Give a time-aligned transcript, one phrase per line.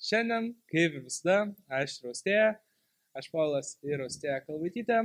[0.00, 2.46] Šiandien, kaip ir visada, aš ir Austėja,
[3.16, 5.02] aš Paulas ir Austėja Kalvaitytė.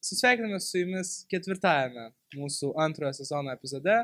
[0.00, 2.06] Susveikiname su jumis ketvirtajame
[2.38, 3.96] mūsų antrojo sezono epizode,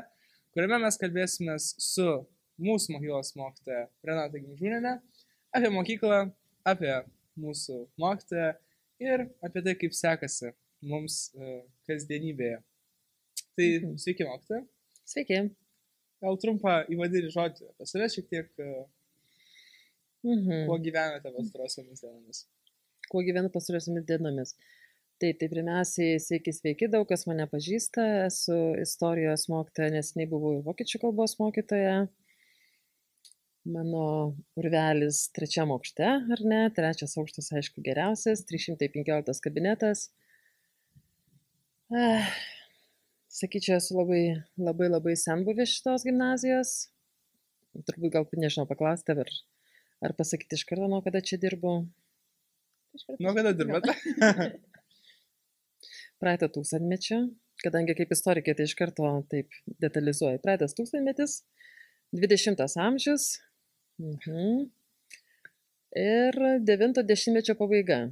[0.53, 2.05] kuriame mes kalbėsime su
[2.61, 4.93] mūsų mokyklos mokytoja Renata Gimžūnenė
[5.55, 6.19] apie mokyklą,
[6.67, 6.93] apie
[7.39, 8.51] mūsų mokytoją
[9.03, 10.51] ir apie tai, kaip sekasi
[10.85, 12.59] mums uh, kasdienybėje.
[13.55, 13.95] Tai Mhm.
[13.97, 14.61] sveiki mokytoja.
[15.07, 15.39] Sveiki.
[16.21, 18.85] Gal trumpą įvadinį žodį apie save šiek tiek, uh,
[20.25, 20.65] Mhm.
[20.69, 22.45] kuo gyvenate pastarosiomis dienomis.
[23.11, 24.55] Kuo gyvenu pastarosiomis dienomis?
[25.21, 30.65] Tai, tai pirmiausiai, sveiki, sveiki, daug kas mane pažįsta, esu istorijos mokytoja, nesiniai buvau ir
[30.65, 32.01] vokiečių kalbos mokytoja.
[33.75, 34.01] Mano
[34.59, 36.59] urvelis trečiam aukšte, ar ne?
[36.75, 40.09] Trečias aukštas, aišku, geriausias, 315 kabinetas.
[41.95, 42.27] Ah,
[43.39, 44.21] sakyčiau, esu labai,
[44.59, 46.75] labai, labai senbuvis šitos gimnazijos.
[47.87, 49.31] Turbūt gal, nežinau, paklausti, ar,
[50.03, 51.77] ar pasakyti iš karto, nuo kada čia dirbu.
[53.19, 53.95] Nuo kada dirbate?
[56.21, 57.19] praeito tūkstantmečio,
[57.63, 60.41] kadangi kaip istorikė tai iš karto taip detalizuoju.
[60.43, 61.41] Praeitas tūkstantmetis,
[62.15, 63.29] 20 amžius
[64.01, 64.67] mhm.
[66.01, 68.05] ir 90-mečio pabaiga.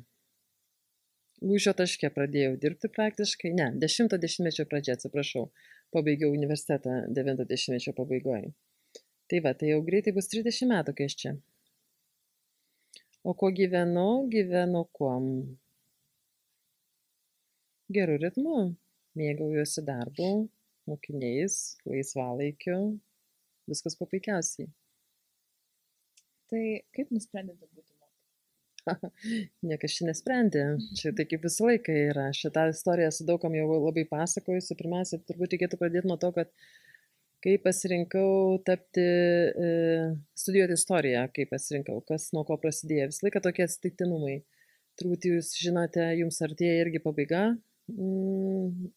[1.43, 5.49] Lūžio taške pradėjau dirbti praktiškai, ne, 10-mečio pradžia, atsiprašau,
[5.91, 8.53] pabaigiau universitetą 90-mečio pabaigoje.
[9.27, 11.33] Tai va, tai jau greitai bus 30 metų, kai aš čia.
[13.23, 14.07] O kuo gyvenu?
[14.31, 15.27] Gyvenu kuom?
[17.93, 18.59] geru ritmu,
[19.19, 20.29] mėgaujuosi darbu,
[20.89, 21.57] mokiniais,
[21.89, 22.77] laisvalaikiu,
[23.69, 24.69] viskas papaikiausiai.
[26.51, 26.63] Tai
[26.95, 27.91] kaip nusprendėte būti?
[29.69, 30.63] Niekas čia nesprendė,
[30.99, 32.25] čia tai kaip visą laiką yra.
[32.35, 34.75] Šitą istoriją su daugam jau labai pasakojusi.
[34.75, 36.51] Pirmiausia, turbūt reikėtų pradėti nuo to, kad
[37.43, 39.69] kai pasirinkau tapti, e,
[40.39, 44.37] studijuoti istoriją, kai pasirinkau, kas nuo ko prasidėjo, visą laiką tokie atsitiktinumai.
[44.99, 47.43] Turbūt jūs žinote, jums artėja irgi pabaiga,
[47.91, 48.91] mm,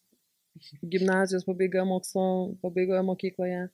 [0.93, 2.27] gimnazijos pabaiga, mokslo
[2.63, 3.67] pabaigoje mokykloje.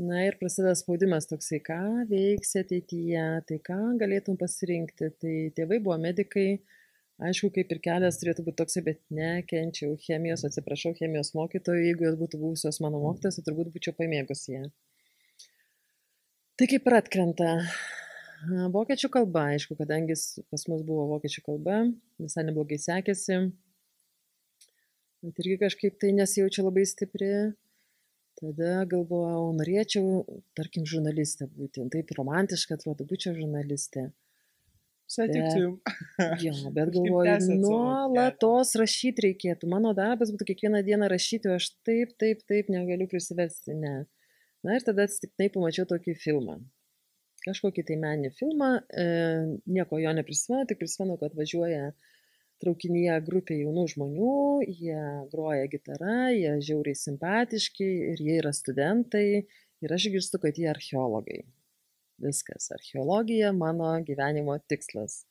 [0.00, 5.10] Na ir prasideda spaudimas toksai, ką veiksi ateityje, tai ką galėtum pasirinkti.
[5.20, 6.62] Tai tėvai buvo medikai,
[7.28, 12.18] aišku, kaip ir kelias turėtų būti toksai, bet nekenčiau chemijos, atsiprašau, chemijos mokytojų, jeigu jos
[12.20, 14.66] būtų buvusios mano mokytos, tai turbūt būčiau pamėgusi ją.
[16.60, 17.50] Tai kaip ir atkrenta.
[18.72, 20.14] Vokiečių kalba, aišku, kadangi
[20.48, 21.82] pas mus buvo vokiečių kalba,
[22.20, 23.42] visai neblogai sekėsi.
[25.20, 27.32] Bet irgi kažkaip tai nesijaučiu labai stipri.
[28.40, 30.22] Tada galvojau, norėčiau,
[30.56, 31.84] tarkim, žurnalistė būti.
[31.92, 34.06] Taip romantiškai atrodo, būčiau žurnalistė.
[36.44, 36.60] Jums.
[36.64, 39.70] Jo, bet galvoju, nuolatos rašyti reikėtų.
[39.72, 43.74] Mano darbas būtų kiekvieną dieną rašyti, o aš taip, taip, taip negaliu prisiversti.
[43.74, 44.04] Ne.
[44.66, 46.60] Na ir tada atsitiktinai pamačiau tokį filmą.
[47.46, 48.70] Kažkokį tai meninį filmą,
[49.02, 49.04] e,
[49.72, 51.94] nieko jo neprisimenu, tik prisimenu, kad važiuoja
[52.60, 54.34] traukinyje grupė jaunų žmonių,
[54.68, 60.68] jie groja gitarą, jie žiauriai simpatiški ir jie yra studentai ir aš išgirstu, kad jie
[60.68, 61.46] archeologai.
[62.20, 65.24] Viskas, archeologija mano gyvenimo tikslas.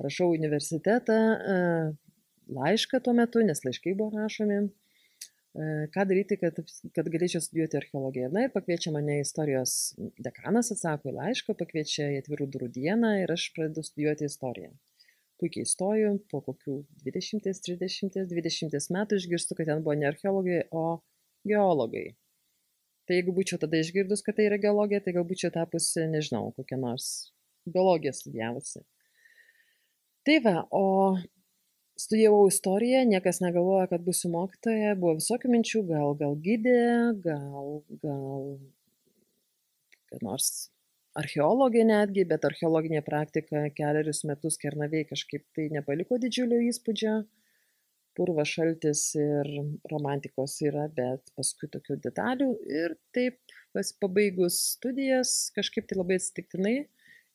[0.00, 1.56] Rašau universitetą e,
[2.56, 4.60] laišką tuo metu, nes laiškai buvo rašomi.
[4.60, 6.60] E, Ką daryti, kad,
[6.96, 8.28] kad galėčiau studijuoti archeologiją.
[8.36, 13.34] Na ir pakviečia mane istorijos dekanas, atsako į laišką, pakviečia į atvirų durų dieną ir
[13.34, 14.72] aš pradedu studijuoti istoriją.
[15.40, 21.00] Puikiai stoju, po kokių 20, 30, 20 metų išgirstu, kad ten buvo ne archeologai, o
[21.48, 22.10] geologai.
[23.10, 26.76] Tai jeigu būčiau tada išgirdus, kad tai yra geologija, tai galbūt čia tapusi, nežinau, kokia
[26.78, 27.06] nors
[27.66, 28.84] biologiją studijavusi.
[30.28, 30.84] Tai va, o
[31.98, 36.76] studijavau istoriją, niekas negalvoja, kad būsiu mokytoja, buvo visokių minčių, gal, gal gydė,
[37.24, 37.72] gal,
[38.04, 38.46] gal,
[40.12, 40.52] kad nors
[41.18, 47.18] archeologė netgi, bet archeologinė praktika keliarius metus kernavėjai kažkaip tai nepaliko didžiulio įspūdžio.
[48.20, 49.48] Purva šaltis ir
[49.88, 53.38] romantikos yra, bet paskui tokių detalių ir taip
[53.72, 56.74] pas pabaigus studijas kažkaip tai labai atsitiktinai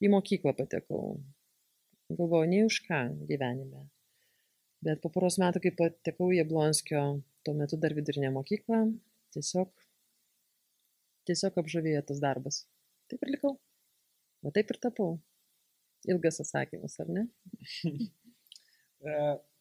[0.06, 1.16] į mokyklą patekau.
[2.12, 3.88] Galvojau, nei už ką gyvenime.
[4.86, 7.02] Bet po poros metų, kai patekau į Jablonskio,
[7.42, 8.84] tuo metu dar vidurinę mokyklą,
[9.34, 9.72] tiesiog,
[11.26, 12.62] tiesiog apžavėjo tas darbas.
[13.10, 13.56] Taip ir likau.
[14.46, 15.16] O taip ir tapau.
[16.06, 17.26] Ilgas atsakymas, ar ne?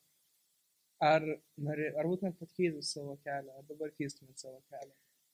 [1.02, 1.24] Ar,
[1.58, 4.92] norė, ar būtumėt pakeitus savo kelią, ar dabar keistumėt savo kelią?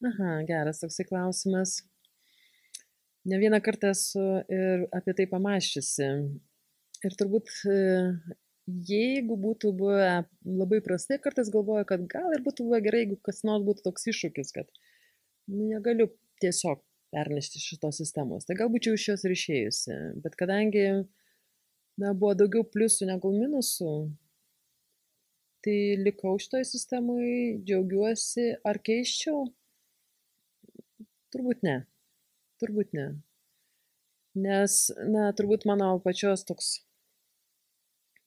[0.08, 1.80] Aha, geras toksai klausimas.
[3.28, 6.06] Ne vieną kartą esu ir apie tai pamaščiusi.
[7.04, 7.76] Ir turbūt, e,
[8.88, 10.08] jeigu būtų buvę
[10.44, 14.08] labai prastai, kartais galvoju, kad gal ir būtų buvę gerai, jeigu kas nors būtų toks
[14.14, 14.72] iššūkis, kad
[15.52, 16.08] nu, negaliu
[16.40, 16.80] tiesiog
[17.12, 18.48] pernešti šitos sistemos.
[18.48, 20.00] Tai galbūt jau iš jos ir išėjusi.
[20.24, 20.86] Bet kadangi
[22.00, 23.94] na, buvo daugiau pliusų negu minusų,
[25.64, 29.42] tai likau šitoj sistemai, džiaugiuosi, ar keiščiau?
[31.34, 31.76] Turbūt ne.
[32.62, 33.08] Turbūt ne.
[34.40, 34.76] Nes,
[35.10, 36.70] na, turbūt mano pačios toks,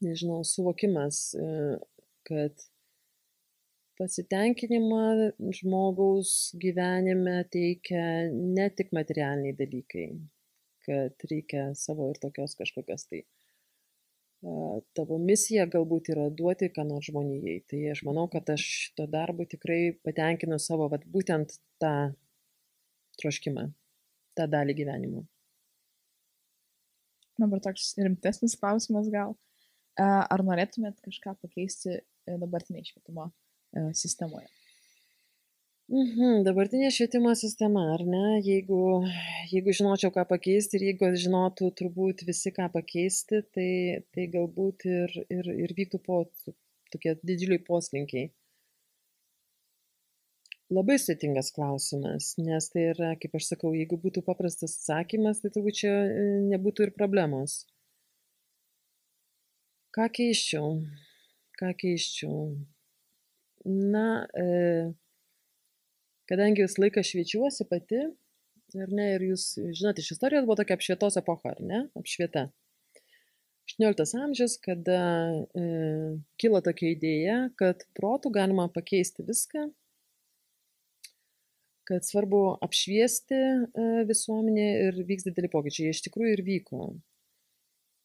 [0.03, 1.49] nežinau, suvokimas, e,
[2.27, 2.65] kad
[3.99, 5.03] pasitenkinimą
[5.59, 8.03] žmogaus gyvenime teikia
[8.33, 10.07] ne tik materialiniai dalykai,
[10.87, 13.23] kad reikia savo ir tokios kažkokios tai
[14.97, 17.59] tavo misija galbūt yra duoti ką nors žmonijai.
[17.69, 21.93] Tai aš manau, kad aš šito darbu tikrai patenkinu savo, vat, būtent tą
[23.21, 23.67] troškimą,
[24.37, 25.23] tą dalį gyvenimo.
[27.39, 29.37] Dabar toks rimtesnis klausimas gal.
[29.99, 33.29] Ar norėtumėt kažką pakeisti dabartiniai švietimo
[33.73, 34.47] E, sistemoje.
[35.91, 38.39] Mhm, dabartinė švietimo sistema, ar ne?
[38.45, 38.77] Jeigu,
[39.51, 43.67] jeigu žinočiau, ką pakeisti ir jeigu žinotų turbūt visi, ką pakeisti, tai,
[44.15, 46.21] tai galbūt ir, ir, ir vyktų po
[46.93, 48.31] tokie didžiuliai poslinkiai.
[50.73, 55.81] Labai sėtingas klausimas, nes tai yra, kaip aš sakau, jeigu būtų paprastas atsakymas, tai turbūt
[55.83, 57.59] čia e, nebūtų ir problemos.
[59.93, 60.77] Ką keiščiau?
[61.59, 62.39] Ką keiščiau?
[63.67, 64.47] Na, e,
[66.29, 68.01] kadangi visą laiką šviečiuosi pati,
[68.79, 72.47] ar ne, ir jūs žinote, iš istorijos buvo tokia apšvietos epocha, ar ne, apšvieta.
[73.69, 74.99] 18 amžius, kada
[75.55, 75.63] e,
[76.41, 79.69] kilo tokia idėja, kad protų galima pakeisti viską,
[81.87, 85.87] kad svarbu apšviesti e, visuomenę ir vyks dideli pokyčiai.
[85.87, 86.91] Jie iš tikrųjų ir vyko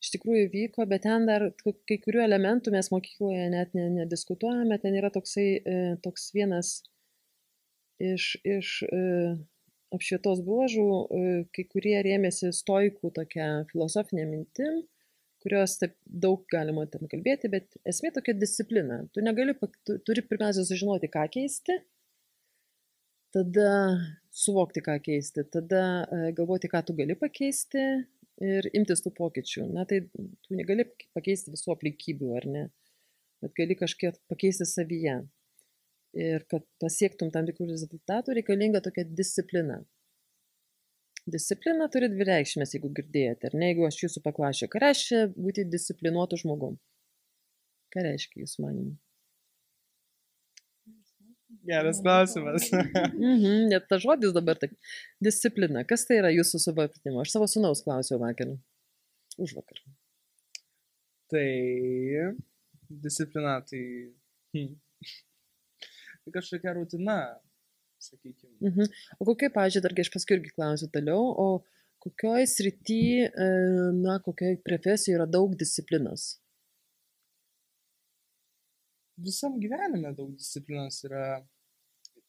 [0.03, 5.11] iš tikrųjų vyko, bet ten dar kai kurių elementų mes mokykloje net nediskutuojame, ten yra
[5.15, 6.79] toksai, e, toks vienas
[8.03, 9.01] iš, iš e,
[9.95, 14.83] apšvietos bruožų, e, kai kurie rėmėsi stoikų tokia filosofinė mintim,
[15.43, 19.05] kurios taip daug galima ten kalbėti, bet esmė tokia disciplina.
[19.15, 19.55] Tu negali,
[19.87, 21.79] tu turi pirmiausia sužinoti, ką keisti,
[23.35, 23.71] tada
[24.35, 25.83] suvokti, ką keisti, tada
[26.37, 27.85] galvoti, ką tu gali pakeisti
[28.43, 29.67] ir imtis tų pokyčių.
[29.75, 30.87] Na tai tu negali
[31.17, 32.65] pakeisti visų aplinkybių, ar ne,
[33.43, 35.21] bet gali kažkiek pakeisti savyje.
[36.17, 39.83] Ir kad pasiektum tam tikrų rezultatų, reikalinga tokia disciplina.
[41.29, 45.67] Disciplina turi dvi reikšmės, jeigu girdėjote, ar ne, jeigu aš jūsų paklašiu, ką reiškia būti
[45.69, 46.79] disciplinuotu žmogum?
[47.93, 48.97] Ką reiškia jūsų manimu?
[51.69, 52.71] Geras klausimas.
[52.73, 54.73] mhm, net ta žodis dabar taip.
[55.25, 55.85] Disciplina.
[55.89, 57.21] Kas tai yra jūsų supratimu?
[57.21, 58.55] Aš savo sunaus klausiau vakar.
[59.37, 59.83] Už vakar.
[61.29, 61.49] Tai
[62.89, 63.83] disciplina, tai...
[64.57, 64.77] Hmm.
[66.29, 67.19] Tai kažkokia rutina,
[68.05, 68.55] sakykime.
[68.69, 68.93] Mhm.
[69.19, 71.49] O kokia, pažiūrėjau, dargi aš paskui irgi klausiu toliau, o
[72.05, 73.49] kokioj srity, e,
[73.97, 76.37] na, kokioj profesijoje yra daug disciplinos?
[79.25, 81.29] visam gyvenime daug disciplinos yra.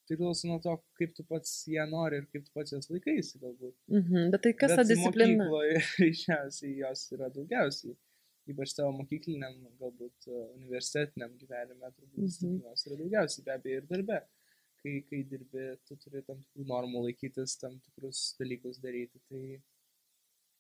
[0.10, 3.76] Priklauso nuo to, kaip tu pats ją nori ir kaip tu pats jos laikaisi galbūt.
[3.94, 5.46] Mhm, bet tai kas ta disciplina?
[5.52, 7.94] Mokykloje iščiausiai jos yra daugiausiai.
[8.50, 12.30] Ypač tavo mokykliniam, galbūt e, universitetiniam gyvenime, turbūt mhm.
[12.30, 14.22] disciplinos yra daugiausiai, be abejo, ir darbe.
[14.80, 19.20] Kai, kai dirbi, tu turi tam tikrų normų laikytis, tam tikrus dalykus daryti.
[19.28, 19.42] Tai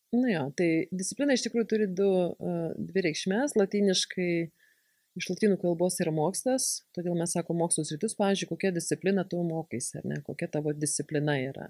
[0.09, 3.53] Na nu jo, tai disciplina iš tikrųjų turi du, uh, dvi reikšmės.
[3.59, 4.31] Latiniškai
[5.19, 9.99] iš lotynų kalbos yra mokslas, todėl mes sako mokslos rytis, pavyzdžiui, kokia disciplina tu mokaisi,
[9.99, 11.69] ar ne, kokia tavo disciplina yra.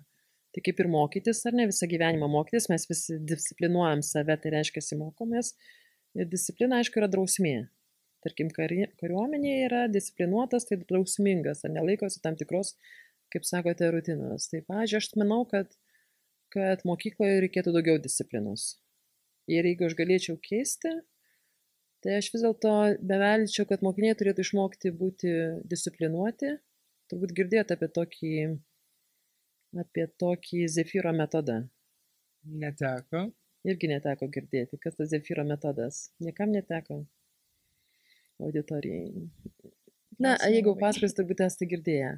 [0.55, 4.81] Tai kaip ir mokytis, ar ne, visą gyvenimą mokytis, mes visi disciplinuojam save, tai reiškia,
[4.97, 5.51] mokomės.
[6.17, 7.57] Ir disciplina, aišku, yra drausmė.
[8.25, 12.73] Tarkim, kari, kariuomenėje yra disciplinuotas, tai drausmingas, ar nelaikosi tam tikros,
[13.33, 14.49] kaip sakote, rutinos.
[14.51, 15.71] Tai, pavyzdžiui, aš manau, kad,
[16.55, 18.73] kad mokykloje reikėtų daugiau disciplinos.
[19.49, 20.91] Ir jeigu aš galėčiau keisti,
[22.03, 22.73] tai aš vis dėlto
[23.11, 25.35] bevelčiau, kad mokiniai turėtų išmokti būti
[25.71, 26.57] disciplinuoti.
[27.09, 28.33] Turbūt girdėjote apie tokį,
[29.85, 31.63] apie tokį Zefyro metodą.
[32.43, 33.29] Neteko.
[33.67, 34.79] Irgi neteko girdėti.
[34.79, 36.09] Kas tas Zefyro metodas?
[36.23, 37.01] Niekam neteko.
[38.39, 39.25] Auditorijai.
[40.19, 42.13] Na, jeigu pasakos, turbūt esate girdėję.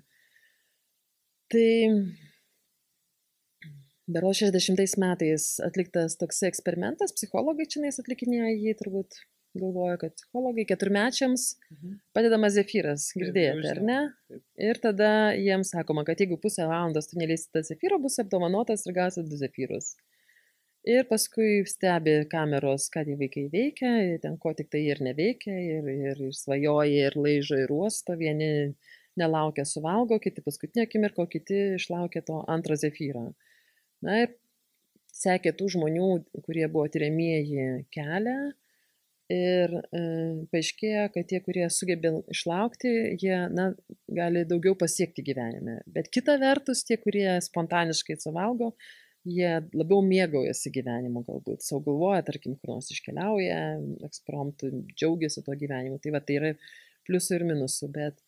[1.51, 1.65] Tai
[4.11, 9.19] Beros 60 metais atliktas toks eksperimentas, psichologai čia atlikinėjo jį turbūt
[9.61, 11.97] galvoju, kad psichologai keturmečiams mhm.
[12.15, 13.99] padedama zefyras, girdėjote, ar ne?
[14.69, 18.95] Ir tada jiems sakoma, kad jeigu pusę valandos tu neleisi tą zefyrą, bus apdovanotas ir
[18.95, 19.93] gausi du zefyrus.
[20.89, 23.89] Ir paskui stebi kameros, ką tie vaikai veikia,
[24.23, 28.73] ten ko tik tai ir neveikia, ir, ir, ir svajoja, ir laižo, ir uosto, vieni
[29.19, 33.27] nelaukia suvalgo, kiti paskutinio akimirko, kiti išlaukia to antro zefyro.
[34.01, 34.33] Na ir
[35.13, 36.09] sekė tų žmonių,
[36.47, 38.39] kurie buvo tyriamieji kelią
[39.31, 40.01] ir e,
[40.51, 43.69] paaiškėjo, kad tie, kurie sugebė išlaukti, jie na,
[44.09, 45.77] gali daugiau pasiekti gyvenime.
[45.85, 48.73] Bet kita vertus, tie, kurie spontaniškai suvalgo,
[49.27, 53.59] jie labiau mėgaujasi gyvenimu galbūt, savo galvoja, tarkim, kur nors iškeliauja,
[54.07, 55.99] ekspromptų, džiaugiasi to gyvenimu.
[56.01, 56.53] Tai va, tai yra
[57.07, 58.21] pliusų ir minusų, bet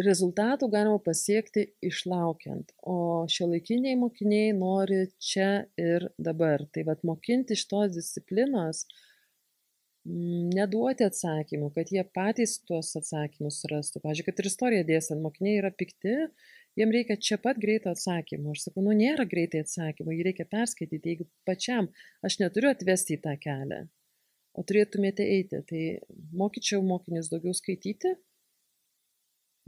[0.00, 6.64] rezultatų galima pasiekti išlaukiant, o šiuolaikiniai mokiniai nori čia ir dabar.
[6.72, 8.86] Tai vad mokinti šitos disciplinos,
[10.08, 14.00] mm, neduoti atsakymų, kad jie patys tuos atsakymus surastų.
[14.00, 16.16] Pavyzdžiui, kad ir istoriją dėstant, mokiniai yra pikti,
[16.78, 18.54] jiem reikia čia pat greito atsakymo.
[18.54, 21.90] Aš sakau, nu nėra greitai atsakymų, jį reikia perskaityti, jeigu pačiam
[22.26, 23.82] aš neturiu atvesti į tą kelią,
[24.56, 25.62] o turėtumėte eiti.
[25.68, 25.82] Tai
[26.42, 28.16] mokyčiau mokinius daugiau skaityti,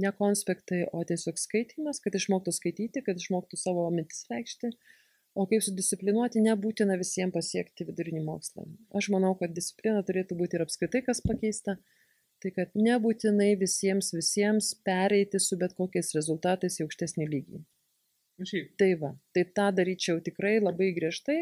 [0.03, 4.75] ne konspektai, o tiesiog skaitimas, kad išmoktų skaityti, kad išmoktų savo mintis reikšti.
[5.35, 8.69] O kaip sudisciplinuoti, nebūtina visiems pasiekti vidurinį mokslą.
[8.95, 11.75] Aš manau, kad disciplina turėtų būti ir apskritai kas pakeista.
[12.45, 17.61] Tai kad nebūtinai visiems, visiems pereiti su bet kokiais rezultatais į aukštesnį lygį.
[18.45, 18.75] Šiaip.
[18.77, 21.39] Tai va, tai tą daryčiau tikrai labai griežtai.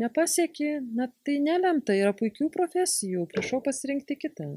[0.00, 4.50] Nepasieki, na tai nelemta, yra puikių profesijų, prašau pasirinkti kitą.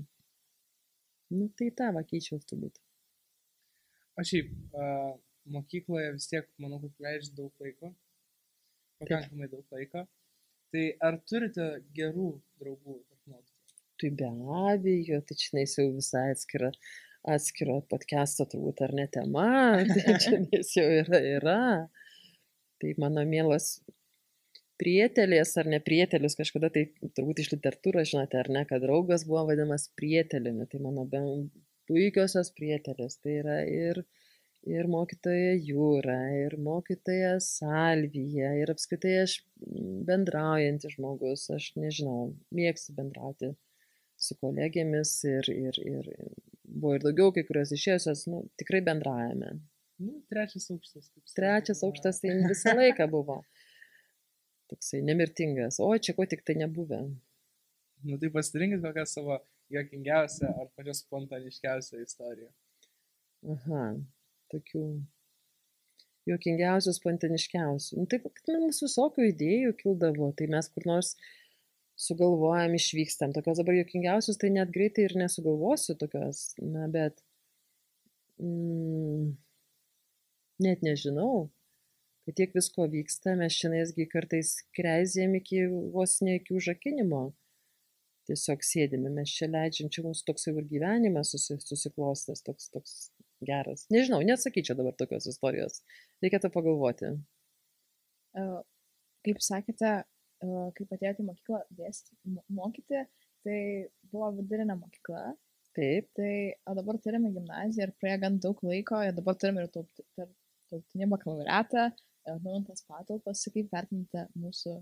[1.34, 2.76] Nu tai tą va keičiau turbūt.
[4.20, 5.16] Aš šiaip uh,
[5.56, 7.96] mokykloje vis tiek, manau, kad leidžiu daug laiko,
[9.00, 10.04] pakankamai daug laiko.
[10.76, 12.30] Tai ar turite gerų
[12.60, 13.53] draugų tarp mokytojų?
[14.04, 16.70] Tai be abejo, tai čia jau visai atskira,
[17.36, 19.46] atskiro podcast'o turbūt ar ne tema,
[19.94, 20.42] tai čia
[20.76, 21.62] jau yra, yra.
[22.84, 23.70] Tai mano mielas
[24.84, 26.84] prietelės ar ne prietelis, kažkada tai
[27.16, 31.08] turbūt iš literatūros žinote, ar ne, kad draugas buvo vadinamas prietelimi, tai mano
[31.88, 33.22] puikiosios prietelės.
[33.24, 34.04] Tai yra ir,
[34.68, 39.40] ir mokytoja Jūra, ir mokytoja Salvija, ir apskritai aš
[40.12, 43.56] bendraujantis žmogus, aš nežinau, mėgstu bendrauti
[44.24, 46.10] su kolegėmis ir, ir, ir
[46.64, 49.54] buvo ir daugiau, kai kurios išėjusios, nu, tikrai bendraujame.
[50.04, 51.12] Nu, trečias aukštas.
[51.38, 53.42] Trečias aukštas tai visą laiką buvo.
[54.72, 55.80] Toksai nemirtingas.
[55.84, 57.04] O čia ko tik tai nebuvę.
[58.04, 59.38] Nu tai pasirinkit kokią savo
[59.72, 62.50] juokingiausia ar pačia spontaniškiausia istorija?
[63.54, 63.84] Aha,
[64.52, 64.84] tokių
[66.30, 68.00] juokingiausių, spontaniškiausių.
[68.00, 71.14] Nu, taip, kad mums visokių idėjų kildavo, tai mes kur nors
[72.00, 73.34] sugalvojam, išvykstam.
[73.36, 77.22] Tokios dabar juokingiausios, tai net greitai ir nesugalvosiu tokios, na, bet
[78.42, 79.36] mm,
[80.66, 81.48] net nežinau,
[82.26, 87.30] kad tiek visko vyksta, mes šiandiengi kartais kreizėm iki vos ne iki užakinimo
[88.30, 92.96] tiesiog sėdime, mes čia leidžiam, čia mūsų toks jau ir gyvenimas susi, susiklostęs, toks, toks
[93.44, 93.86] geras.
[93.94, 95.82] Nežinau, nesakyčiau dabar tokios istorijos.
[96.24, 97.14] Reikėtų pagalvoti.
[99.28, 99.96] Kaip sakėte,
[100.78, 103.04] kaip atėjote į mokyklą dėstyti, mokyti,
[103.46, 103.58] tai
[104.12, 105.34] buvo vidurinė mokykla.
[105.74, 106.10] Taip.
[106.14, 106.34] Tai
[106.70, 111.88] o dabar turime gimnaziją ir praėjo gan daug laiko, ir dabar turime ir tautinį bakalaureatą,
[112.30, 114.78] atnaujintas patalpas, kaip vertinate mūsų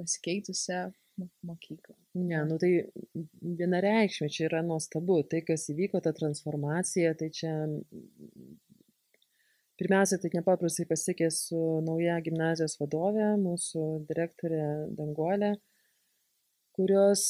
[0.00, 0.86] pasikeitusią
[1.44, 1.96] mokyklą.
[2.16, 2.70] Ne, nu tai
[3.60, 5.20] vienareikšmė čia yra nuostabu.
[5.28, 7.52] Tai, kas įvyko, ta transformacija, tai čia
[9.82, 14.62] pirmiausia, tai nepaprastai pasiekė su nauja gimnazijos vadovė, mūsų direktorė
[14.94, 15.56] Danguolė,
[16.76, 17.24] kurios,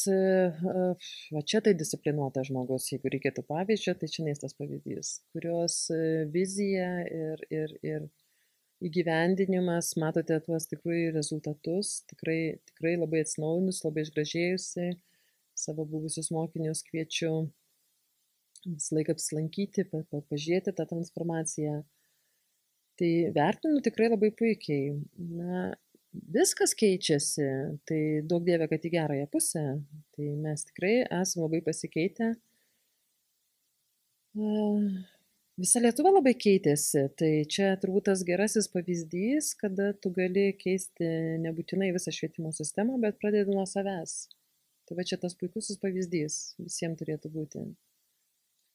[1.35, 5.78] va čia tai disciplinuota žmogus, jeigu reikėtų pavyzdžio, tai čia neįstas pavyzdys, kurios
[6.35, 8.04] vizija ir, ir, ir
[8.82, 14.92] įgyvendinimas, matote tuos tikrai rezultatus, tikrai, tikrai labai atsinaujinus, labai išgražėjusi,
[15.59, 17.32] savo buvusius mokinius kviečiu
[18.66, 21.80] visą laiką apsilankyti, pa, pa, pažiūrėti tą transformaciją.
[23.02, 24.92] Tai vertinu tikrai labai puikiai.
[25.35, 25.62] Na,
[26.37, 27.47] viskas keičiasi,
[27.88, 27.99] tai
[28.30, 29.62] daug dievė, kad į gerąją pusę.
[30.14, 32.28] Tai mes tikrai esame labai pasikeitę.
[35.59, 41.11] Visa Lietuva labai keitėsi, tai čia turbūt tas gerasis pavyzdys, kada tu gali keisti
[41.42, 44.14] nebūtinai visą švietimo sistemą, bet pradėti nuo savęs.
[44.87, 47.66] Tai va čia tas puikusis pavyzdys visiems turėtų būti.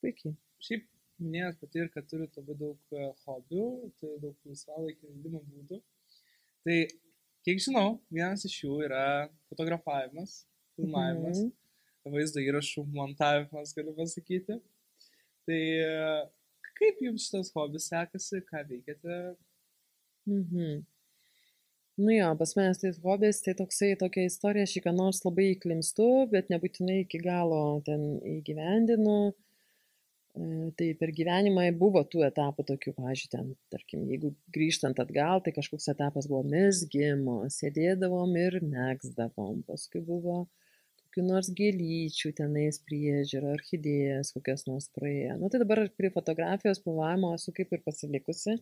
[0.03, 0.35] Puikiai.
[0.67, 0.85] Šiaip
[1.23, 3.67] minėjot pati ir, kad turite labai daug e, hobių,
[3.99, 5.81] turite daug laisvalaikio leidimo būdų.
[6.67, 6.79] Tai,
[7.47, 9.03] kiek žinau, vienas iš jų yra
[9.51, 10.41] fotografavimas,
[10.77, 12.15] filmavimas, mhm.
[12.15, 14.59] vaizdo įrašų montavimas, galiu pasakyti.
[15.47, 15.61] Tai
[16.77, 19.17] Kaip jums šitas hobis sekasi, ką veikiate?
[20.29, 20.83] Mhm.
[21.97, 26.09] Nu jo, pas manęs tai hobis, tai toksai tokia istorija, šį ką nors labai įklimstu,
[26.33, 28.03] bet nebūtinai iki galo ten
[28.35, 29.17] įgyvendinu.
[29.31, 29.46] E,
[30.77, 35.89] Tai per gyvenimą buvo tų etapų tokių, pažiūrėjau, ten, tarkim, jeigu grįžtant atgal, tai kažkoks
[35.93, 40.43] etapas buvo mesgimo, sėdėdavom ir megzdavom, paskui buvo
[41.17, 45.37] kokių nors gėlyčių tenais priežiūra, orchidėjas kokias nors praėję.
[45.41, 48.59] Nu tai dabar prie fotografijos pavavimo esu kaip ir pasilikusi.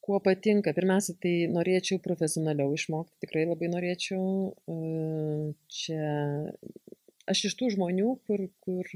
[0.00, 4.54] Kuo patinka, pirmiausia, tai norėčiau profesionaliau išmokti, tikrai labai norėčiau.
[5.68, 6.00] Čia
[7.28, 8.88] aš iš tų žmonių, kur, kur,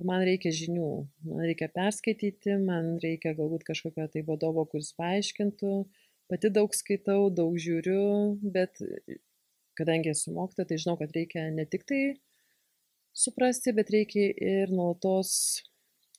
[0.00, 0.90] kur man reikia žinių,
[1.28, 5.72] man reikia perskaityti, man reikia galbūt kažkokio tai vadovo, kuris paaiškintų,
[6.32, 8.80] pati daug skaitau, daug žiūriu, bet
[9.76, 12.00] kadangi esu mokytoja, tai žinau, kad reikia ne tik tai
[13.12, 15.34] suprasti, bet reikia ir nuolatos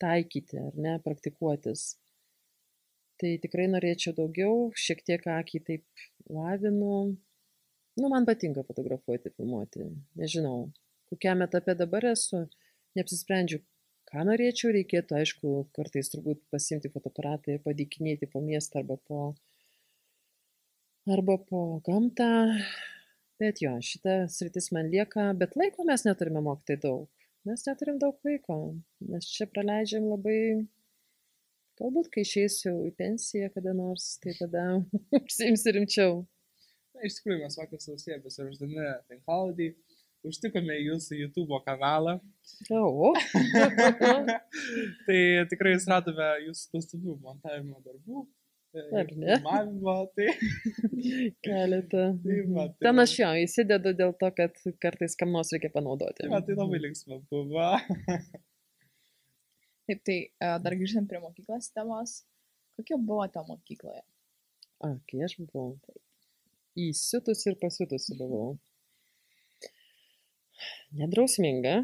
[0.02, 1.96] taikyti, ar ne, praktikuotis.
[3.18, 7.16] Tai tikrai norėčiau daugiau, šiek tiek akį taip lavinu.
[7.98, 9.90] Nu, man patinka fotografuoti, filmuoti.
[10.22, 10.70] Nežinau,
[11.10, 12.46] kokiam etape dabar esu,
[12.98, 13.62] neapsisprendžiu,
[14.12, 19.22] ką norėčiau, reikėtų, aišku, kartais turbūt pasimti fotoaparatą ir padikinėti po miestą arba po,
[21.08, 22.32] arba po gamtą.
[23.42, 27.08] Bet jo, šita sritis man lieka, bet laiko mes neturime mokyti daug.
[27.48, 28.58] Mes neturim daug laiko,
[29.10, 30.68] mes čia praleidžiam labai,
[31.82, 34.66] galbūt kai išeisiu į pensiją kada nors, tai tada
[35.24, 36.20] užsiimsiu rimčiau.
[36.94, 39.72] Na, iš tikrųjų, mes vakar sausėje besiruošdami tinklalaidį
[40.28, 42.18] užtikome jūsų YouTube kanalą.
[42.74, 43.12] O,
[45.08, 45.18] tai
[45.52, 48.24] tikrai radome jūsų nuostabių montavimo darbų.
[48.76, 49.38] e, Ar ne?
[49.40, 50.28] Filmavimo, tai,
[51.48, 52.06] keletą.
[52.24, 56.20] tai, va, tai, Ten aš jo įsidedu dėl to, kad kartais kam nors reikia panaudoti.
[56.24, 57.68] Tai, va, tai labai linksma buvo.
[59.90, 62.10] Taip, tai e, dar grįžtant prie mokyklos temos.
[62.80, 64.04] Kokia buvo ta mokykloje?
[64.82, 65.76] A, kai aš buvau.
[66.80, 68.54] Įsiutusi ir pasiutusi buvau.
[71.00, 71.82] Nedrausminga.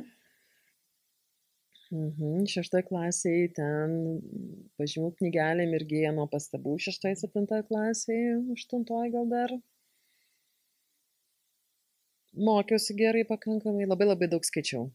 [1.88, 2.44] Mhm.
[2.52, 3.94] Šeštoje klasėje ten
[4.80, 9.56] pažymų knygelė mirgėjo nuo pastabų, šeštoje, septintoje klasėje, aštuntoje gal dar.
[12.38, 14.90] Mokiausi gerai pakankamai, labai labai daug skaičiau.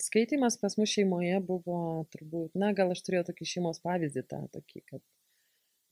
[0.00, 4.82] Skaitimas pas mus šeimoje buvo turbūt, na gal aš turėjau tokį šeimos pavyzdį tą, tokį,
[4.86, 5.02] kad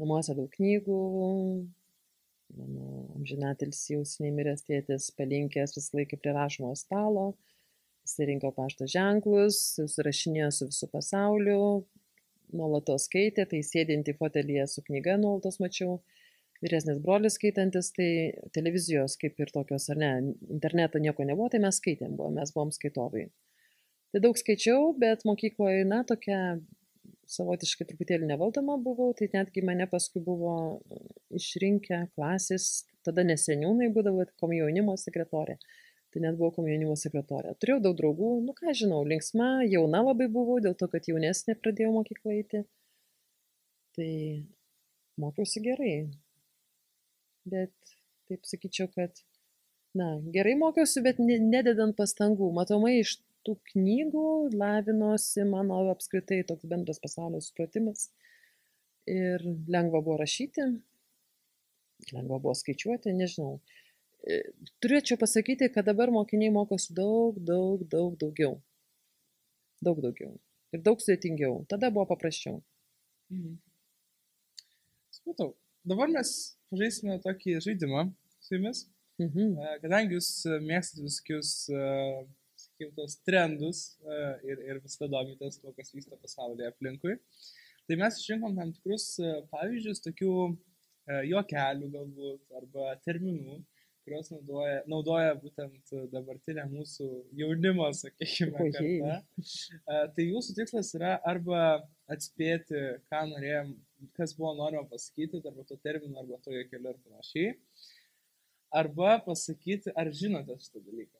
[0.01, 0.99] namuose daug knygų,
[2.57, 7.27] mano amžinatelis jau seniai miręs tėtis palinkęs visą laiką prie rašomo stalo,
[8.07, 11.63] jis rinko pašto ženklus, susirašinėjo su visų pasauliu,
[12.57, 15.99] nuolatos skaitė, tai sėdinti fotelyje su knyga nuolatos mačiau,
[16.65, 18.09] vyresnis brolis skaitantis, tai
[18.57, 20.11] televizijos kaip ir tokios, ar ne,
[20.51, 23.29] interneto nieko nebuvo, tai mes skaitėm, buvo, mes buvom skaitovai.
[24.09, 26.57] Tai daug skaičiau, bet mokykloje, na, tokia
[27.29, 30.55] savotiškai truputėlį nevaldoma buvau, tai netgi mane paskui buvo
[31.37, 35.59] išrinkę klasės, tada neseniūnai būdavo komjaunimo sekretorė.
[36.09, 37.53] Tai net buvau komjaunimo sekretorė.
[37.61, 41.93] Turėjau daug draugų, nu ką žinau, linksma, jauna labai buvau, dėl to, kad jaunesnė pradėjau
[41.99, 42.63] mokyklą eiti.
[43.99, 44.13] Tai
[45.21, 45.93] mokiausi gerai.
[47.49, 47.75] Bet
[48.31, 49.21] taip sakyčiau, kad,
[49.97, 52.49] na, gerai mokiausi, bet ne, nededant pastangų.
[52.57, 54.29] Matomai iš tų knygų
[54.61, 58.11] lavinosi mano apskritai toks bendras pasaulio supratimas.
[59.09, 59.41] Ir
[59.73, 60.67] lengva buvo rašyti,
[62.13, 63.55] lengva buvo skaičiuoti, nežinau.
[64.29, 64.43] E,
[64.83, 68.59] Turėčiau pasakyti, kad dabar mokiniai mokosi daug, daug, daug daugiau.
[69.81, 70.35] Daug daugiau.
[70.75, 71.63] Ir daug sudėtingiau.
[71.71, 72.61] Tada buvo paprasčiau.
[73.33, 73.57] Mhm.
[75.17, 75.55] Supratau.
[75.89, 76.35] Dabar mes
[76.77, 78.11] žaisime tokį žaidimą
[78.45, 78.85] su jumis.
[79.23, 79.57] Mhm.
[79.57, 81.55] E, Kadangi jūs e, mėgstate visokius,
[82.79, 87.17] sakykime, tos trendus e, ir, ir visada domitės tuo, kas vyksta pasaulyje aplinkui,
[87.87, 93.59] tai mes išrinkom tam tikrus e, pavyzdžius tokių e, juokelių galbūt arba terminų,
[94.05, 98.71] kuriuos naudoja, naudoja būtent dabartinė mūsų jaunimo, sakykime.
[98.71, 103.75] E, Tai jūsų tikslas yra arba atspėti, ką norėjom,
[104.17, 107.55] kas buvo norima pasakyti, arba to termino, arba to juokeliu ir panašiai.
[108.79, 111.19] Arba pasakyti, ar žinote šitą dalyką.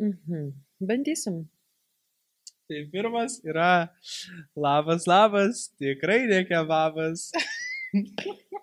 [0.00, 0.52] Mhm.
[0.80, 1.44] Bandysim.
[2.68, 3.90] Tai pirmas yra
[4.56, 7.30] labas, labas, tikrai ne kebabas.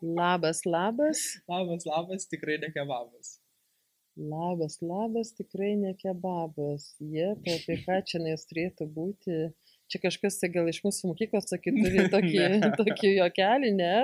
[0.01, 1.19] Labas, labas.
[1.49, 3.37] Labas, labas, tikrai ne kebabas.
[4.17, 6.95] Labas, labas, tikrai ne kebabas.
[7.03, 9.41] Jie, tai apie ką čia nes turėtų būti.
[9.91, 12.47] Čia kažkas tai gal iš mūsų mokyklos sakytų, turi tokį,
[12.79, 13.97] tokį jokelį, ne?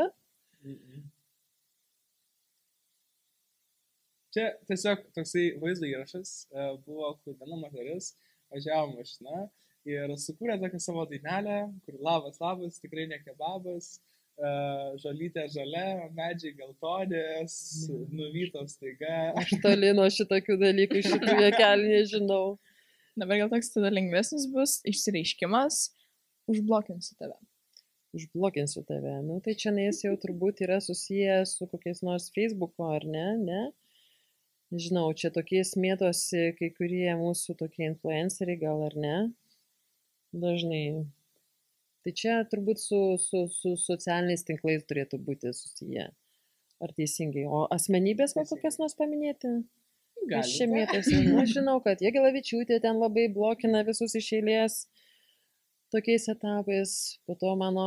[4.33, 8.15] Čia tiesiog toksai vaizdo įrašas e, buvo, kur viena moteris
[8.53, 9.43] važiavo mašina
[9.89, 13.91] ir sukūrė tokią savo dainelę, kur labas, labas, tikrai ne kebabas,
[14.39, 14.53] e,
[15.03, 17.55] žolytė žalia, medžiai geltonės,
[18.09, 19.33] nuvytos taiga.
[19.43, 22.45] Aš toli nuo šitokių dalykų, šitų jokelių nežinau.
[23.19, 25.83] Dabar gal toks tada lengvesnis bus išsireiškimas,
[26.49, 27.37] užblokinsiu tave.
[28.17, 29.13] Užblokinsiu tave.
[29.25, 33.29] Nu, tai čia jis jau turbūt yra susijęs su kokiais nors Facebook'o, ar ne?
[33.45, 33.61] Ne?
[34.73, 39.17] Nežinau, čia tokie smėtosi kai kurie mūsų tokie influenceriai, gal ar ne?
[40.33, 41.05] Dažnai.
[42.03, 46.07] Tai čia turbūt su, su, su socialiniais tinklais turėtų būti susiję.
[46.83, 47.45] Ar teisingai?
[47.45, 49.53] O asmenybės gal kokias nors paminėti?
[50.31, 50.73] Kas čia Galite.
[50.73, 51.19] mėtosi?
[51.27, 54.81] Nu, aš žinau, kad Jėgelavičiūtė ten labai blokina visus iš eilės
[55.93, 56.93] tokiais etapais.
[57.27, 57.85] Po to mano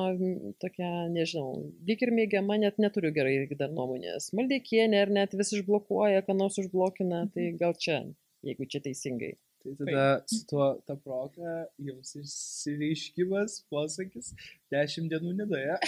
[0.62, 4.31] tokia, nežinau, lyg ir mėgiama, net neturiu gerai irgi dar nuomonės.
[4.38, 8.03] Maldeikienė ar net vis išblokuoja, ką nors užblokina, tai gal čia,
[8.47, 9.35] jeigu čia teisingai.
[9.66, 14.31] Tai tada su tuo ta proga jums išsireiškimas, posakis,
[14.75, 15.81] 10 dienų nidoje.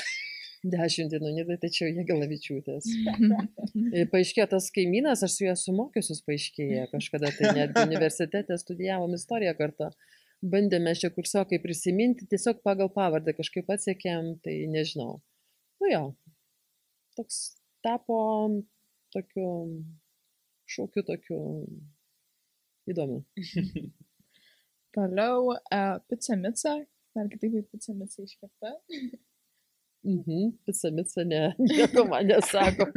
[0.66, 2.88] Dešimt dienų, ne, tai čia Jėgelavičiūtės.
[3.94, 9.54] E, Paaiškėjo tas kaimynas, aš su juo sumokiusius paaiškėjo, kažkada tai netgi universitete studijavom istoriją
[9.58, 9.92] kartą.
[10.38, 15.18] Bandėme čia kursiokai prisiminti, tiesiog pagal pavardę kažkaip atsiekėm, tai nežinau.
[15.82, 16.02] Nu jo,
[17.18, 18.18] toks tapo
[19.14, 19.48] tokiu
[20.68, 21.40] šaukiu tokiu
[22.90, 23.24] įdomiu.
[24.94, 26.76] Toliau uh, pica mica,
[27.18, 28.74] ar kitaip kaip pica mica iškepta.
[30.06, 32.88] Mhm, pisa mica ne, nieko man nesako.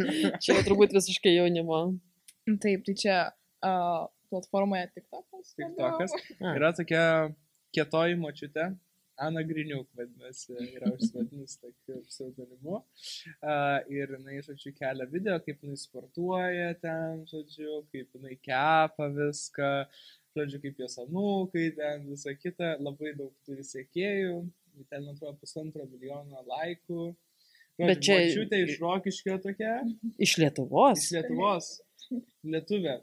[0.43, 1.84] Čia turbūt visiškai jaunimo.
[2.62, 3.17] Taip, tai čia
[3.65, 5.52] uh, platformoje TikTokas.
[5.60, 6.15] TikTokas.
[6.56, 7.04] Yra tokia
[7.76, 8.72] kietoji močiutė,
[9.22, 12.80] Ana Griniuk vadinasi, yra užsivadinus tokiu pseudonimu.
[12.80, 19.70] Uh, ir jinai, žodžiu, kelia video, kaip jinai sportuoja ten, žodžiu, kaip jinai kepa viską,
[20.38, 24.39] žodžiu, kaip jos anūkai ten, visa kita, labai daug turi sekėjų,
[24.89, 27.12] ten, man atrodo, pusantro milijono laikų.
[27.78, 28.26] Bet Bet čia- čia...
[28.26, 29.76] Močiutė iš Rokiškio tokia.
[30.17, 31.06] iš Lietuvos.
[31.06, 31.70] Iš Lietuvos.
[32.44, 32.98] Lietuvė.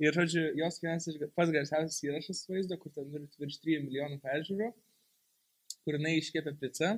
[0.00, 4.20] Ir, žodžiu, jos vienas iš pats garsiausias įrašas vaizdo, kur ten turi virš 3 milijonų
[4.24, 4.70] peržiūrų,
[5.84, 6.94] kur jinai iškepė pizzą.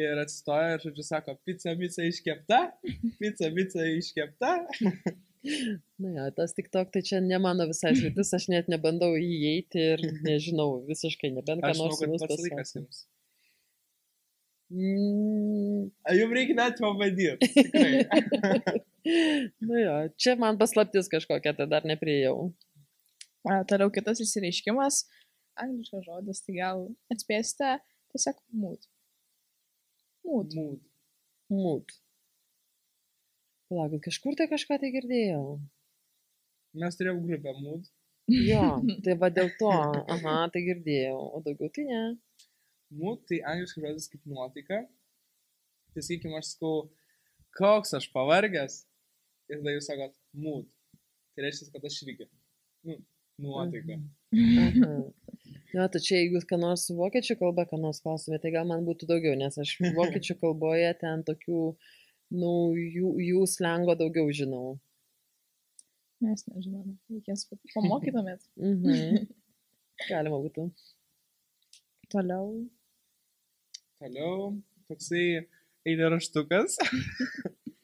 [0.00, 2.62] Ir atsistoja ir, žodžiu, sako, pizza, pizza iškepta,
[3.20, 4.56] pizza, pizza iškepta.
[6.00, 9.82] Na, ja, tas tik tok, tai čia ne mano visai sritis, aš net nebandau įeiti
[9.92, 13.02] ir nežinau, visiškai nebent ką Aš žinau, nors kad pats laikas jums.
[14.74, 17.50] A, Jums reikia net pabandyti.
[17.54, 18.04] Tikrai.
[19.66, 22.50] nu jo, čia man paslaptis kažkokia, tai dar nepriejau.
[23.44, 25.04] Uh, toliau kitas įsireiškimas,
[25.60, 27.76] angliškas žodis, tai gal atspėsite
[28.14, 28.88] tiesiog mood.
[30.24, 30.56] Mood.
[30.56, 30.82] Mood.
[31.52, 31.92] Mūt.
[33.68, 35.58] Palaukit, kažkur tai kažką tai girdėjau.
[36.80, 37.86] Mes turėjom grupę Mood.
[38.32, 42.02] Jo, tai va dėl to, aha, tai girdėjau, o daugiau tai ne.
[42.94, 44.82] Mood tai angliškas žodis kaip nuotaika.
[45.94, 46.74] Tai sakykime, aš sakau,
[47.58, 48.80] koks aš pavargęs.
[49.50, 50.14] Ir tada jūs sakot,
[50.46, 50.68] mood.
[51.34, 52.28] Tai reiškia, kad aš irgi.
[52.86, 52.98] Nu,
[53.42, 53.98] nuotaika.
[55.74, 58.84] Jo, tai čia jeigu jūs ką nors vokiečių kalba, ką nors klausomė, tai gal man
[58.86, 61.60] būtų daugiau, nes aš vokiečių kalboje ten tokių,
[62.38, 64.76] nu, jų, slengo daugiau žinau.
[66.22, 68.46] Mes nežinome, reikės pa- pamokytumėt.
[68.56, 69.26] Mhm.
[70.08, 70.68] Galima būtų.
[72.14, 72.46] Toliau.
[74.04, 74.50] Toliau,
[74.84, 75.46] toksai
[75.88, 76.74] eilėraštukas.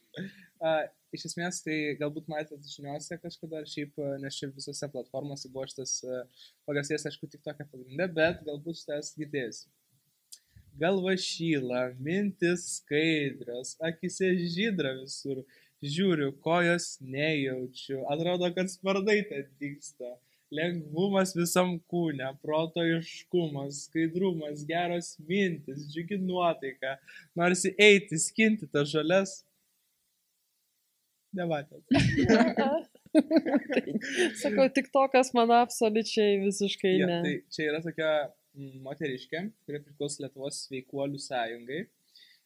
[1.16, 5.94] Iš esmės, tai galbūt matėte žiniuose kažkada, ar šiaip, nes čia visose platformose buvo šitas
[6.04, 6.20] a,
[6.68, 9.62] pagarsėjęs, aišku, tik tokia pagrindė, bet galbūt šitas girdėjus.
[10.82, 15.40] Galva šyla, mintis skaidrios, akise žydra visur,
[15.80, 20.18] žiūriu, kojos nejaučiu, atrodo, kad sparnai ten dyksta.
[20.50, 26.96] Lengvumas visam kūne, proto iškumas, skaidrumas, geros mintis, džiugi nuotaika,
[27.38, 29.36] norisi eiti, skinti tas žalias.
[31.38, 31.84] Nematėt.
[32.58, 33.94] tai,
[34.42, 37.20] sakau, tik to, kas man absoliučiai visiškai Ja, ne.
[37.26, 38.10] tai čia yra tokia
[38.58, 41.84] mm, moteriškė, kuri priklauso Lietuvos sveikuolių sąjungai.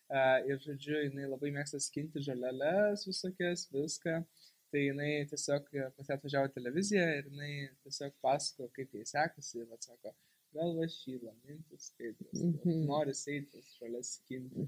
[0.05, 4.21] Uh, ir, žodžiu, jinai labai mėgsta skinti žaleles visokias, viską.
[4.75, 7.51] Tai jinai tiesiog e, pas ją atvažiavo televizija ir jinai
[7.87, 9.61] tiesiog pasako, kaip jai sekasi.
[9.63, 10.11] Ir atsako,
[10.57, 12.41] galva šyla, mintis skaidrės.
[12.41, 12.81] Mhm.
[12.89, 14.67] Nori eiti tas žalias skinti.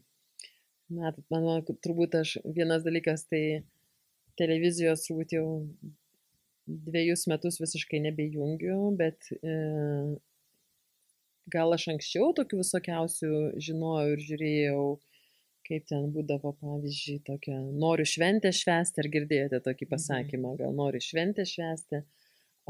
[0.95, 3.65] Na, manau, kad turbūt aš vienas dalykas, tai
[4.39, 5.47] televizijos turbūt jau
[6.67, 9.57] dviejus metus visiškai nebejungiu, bet e,
[11.51, 13.33] gal aš anksčiau tokių visokiausių
[13.67, 14.87] žinojau ir žiūrėjau,
[15.67, 21.45] kaip ten būdavo, pavyzdžiui, tokia, noriu šventę švęsti, ar girdėjote tokį pasakymą, gal noriu šventę
[21.49, 22.01] švęsti,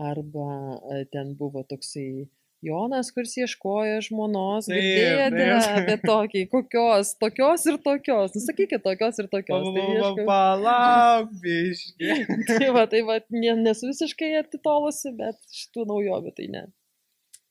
[0.00, 0.48] arba
[0.96, 2.26] e, ten buvo toksai
[2.64, 5.82] Jonas, kuris ieškojo žmonos, Taip, girdėjote taip.
[5.82, 9.66] apie tokį, kokios, tokios ir tokios, nu sakykit, tokios ir tokios.
[9.76, 12.14] Tai, pa, ieškau- palauk, biški.
[12.48, 16.64] tai va, tai va, ne, nesu visiškai atitolusi, bet šitų naujovių tai ne.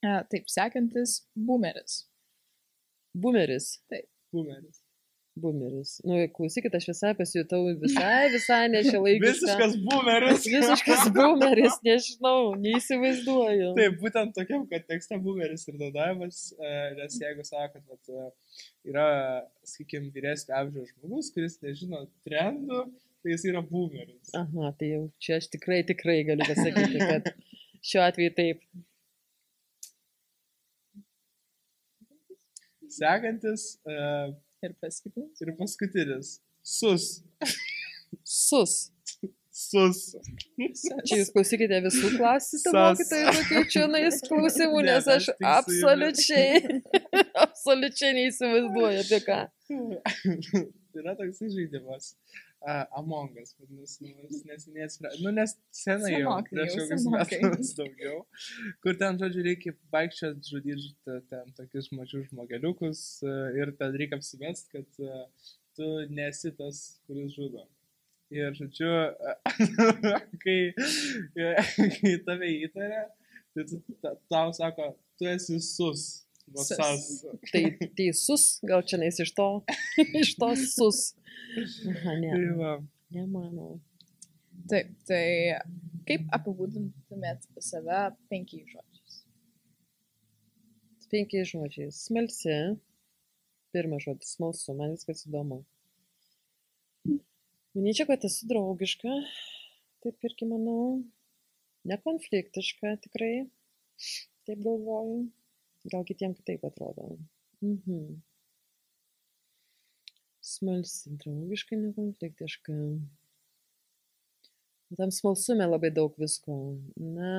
[0.05, 2.01] E, Taip, sekantis boomeris.
[3.15, 3.69] Bumeris.
[4.36, 4.81] Bumeris.
[5.35, 5.97] Bumeris.
[6.07, 9.31] Nu, klausykit, aš visai pasijutau visai, visai nešilaikiškai.
[9.33, 10.45] Visiškas bumeris.
[10.47, 13.73] Visiškas bumeris, nežinau, neįsivaizduoju.
[13.75, 16.71] Taip, būtent tokiam kontekste bumeris ir naudojamas, e,
[17.01, 18.29] nes jeigu sakot, kad e,
[18.93, 19.09] yra,
[19.67, 22.85] sakykime, vyresnio amžiaus žmogus, kuris nežino trendų,
[23.19, 24.31] tai jis yra bumeris.
[24.39, 27.27] Aha, tai jau čia aš tikrai, tikrai galiu pasakyti, kad
[27.91, 28.63] šiuo atveju taip.
[32.95, 33.99] Sekantis e,
[34.65, 35.41] Ir paskutinis.
[35.45, 36.36] ir paskutinis.
[36.65, 37.08] Sus.
[38.25, 38.75] Sus.
[39.56, 39.99] Sus.
[41.08, 42.75] Čia jūs klausykite visų klasės Sas.
[42.75, 46.82] mokytojų tokių čia nais klausimų, Ne, nes aš aš absoliučiai,
[47.45, 49.38] absoliučiai neįsivaizduoju apie ką.
[50.99, 52.12] yra toks žaidimas.
[52.65, 57.03] Uh, Amongas, vadinasi, nu, nes, nes, nu, nes senai jau, prieš kokius
[57.43, 58.15] metus daugiau,
[58.81, 64.17] kur ten, žodžiu, reikia vaikščioti, žudyti žu- ten tokius mažus žmogeliukus uh, ir ten reikia
[64.17, 65.27] apsimest, kad uh,
[65.77, 67.67] tu nesi tas, kuris žudo.
[68.33, 68.89] Ir, žodžiu,
[70.43, 70.57] kai,
[71.99, 73.03] kai tave įtarė,
[73.53, 76.24] tai tu, ta, tau sako, tu esi sus.
[76.53, 77.25] Vasas.
[77.51, 77.63] Tai
[77.97, 79.47] teisus, gal čia neis iš to,
[80.21, 80.99] iš to sus.
[81.89, 82.73] Aha, ne, Tai va.
[83.15, 83.79] nemanau.
[84.69, 85.25] Taip, tai
[86.08, 89.17] kaip apibūdintumėt save penkiais žodžiais?
[91.12, 91.99] Penkiais žodžiais.
[92.08, 92.55] Smalsi.
[93.75, 95.62] Pirmas žodis, smalsu, man viskas įdomu.
[97.75, 99.12] Manyčiau, kad esu draugiška,
[100.05, 101.01] taip irgi manau.
[101.91, 103.45] Nekonfliktiška tikrai,
[104.47, 105.25] taip galvoju.
[105.91, 107.17] Gal kitiem kitaip atrodo.
[107.61, 108.21] Mhm.
[110.45, 112.73] Smalsi, draugiška, nekonfliktiška.
[114.97, 116.55] Tam smalsume labai daug visko.
[117.17, 117.31] Na,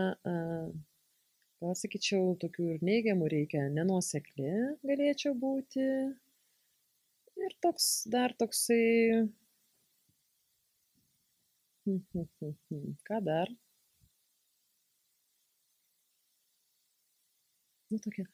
[1.62, 3.66] gal sakyčiau, tokių ir neigiamų reikia.
[3.76, 4.54] Nenuosekli
[4.90, 5.86] galėčiau būti.
[7.46, 9.26] Ir toks, dar toksai.
[13.06, 13.54] Ką dar?
[17.90, 18.26] Nu, tokia,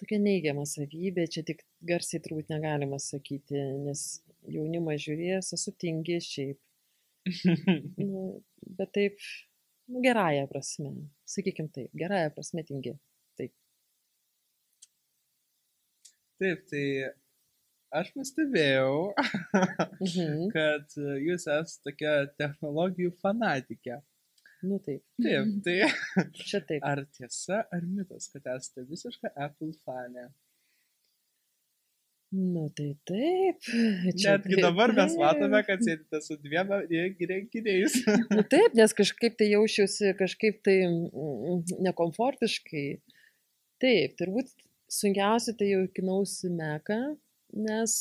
[0.00, 4.04] tokia neigiama savybė, čia tik garsiai turbūt negalima sakyti, nes
[4.50, 6.60] jaunimas žiūrės, esu tingi šiaip.
[8.00, 8.22] Nu,
[8.78, 9.18] bet taip,
[9.92, 10.92] nu, gerąją prasme,
[11.28, 12.96] sakykime taip, gerąją prasme tingi.
[16.40, 16.84] Taip, tai
[18.00, 18.92] aš pastebėjau,
[20.00, 20.46] Mhm.
[20.54, 20.94] kad
[21.26, 23.98] jūs esate tokia technologijų fanatikė.
[24.62, 25.78] Nu taip, Taip, tai
[26.48, 26.84] čia taip.
[26.84, 30.28] ar tiesa, ar mitas, kad esate visiška Apple fanė?
[32.30, 33.58] Nu tai taip.
[33.64, 37.96] čia Netgi taip, dabar mes matome, kad sėdite su dviem įrenginiais.
[38.36, 42.84] Nu taip, nes kažkaip tai jaučiausi kažkaip tai mm, nekomfortiškai.
[43.82, 44.52] Taip, turbūt
[44.92, 47.00] sunkiausia tai jau kinausi meką,
[47.66, 47.96] nes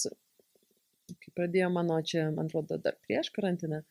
[1.09, 3.81] kai pradėjo mano čia, man atrodo, dar prieš karantiną,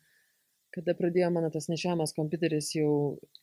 [0.75, 2.91] kada pradėjo mano tas nešiojamas kompiuteris jau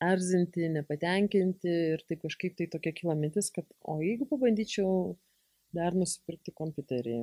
[0.03, 5.15] erzinti, nepatenkinti ir taip kažkaip tai tokia kila mintis, kad o jeigu pabandyčiau
[5.75, 7.17] dar nusipirkti kompiuterį,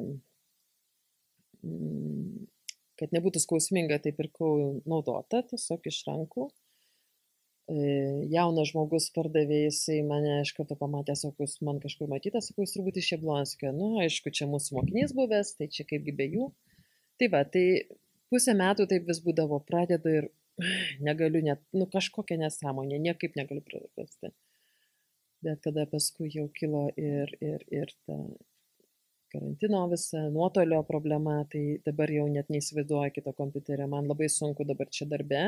[1.63, 2.43] mm,
[3.01, 6.51] kad nebūtų skausminga, tai pirkau naudotą, tiesiog iš rankų.
[7.71, 7.79] E,
[8.35, 12.99] Jaunas žmogus pardavė, jisai mane iš karto pamatė, jūs man kažkur matytas, sako, jūs turbūt
[13.01, 16.51] iš Jablonskio, nu, aišku, čia mūsų mokinys buvęs, tai čia kaipgi be jų.
[17.21, 17.65] Tai va, tai
[18.33, 20.31] pusę metų taip vis būdavo, pradedu ir
[21.09, 24.33] negaliu net, nu, kažkokia nesąmonė, niekaip negaliu prarasti.
[25.43, 28.19] Bet kada paskui jau kilo ir, ir, ir ta
[29.33, 34.91] karantino visa nuotolio problema, tai dabar jau net neįsivaizduoju kito kompiuterio, man labai sunku dabar
[34.93, 35.43] čia darbe,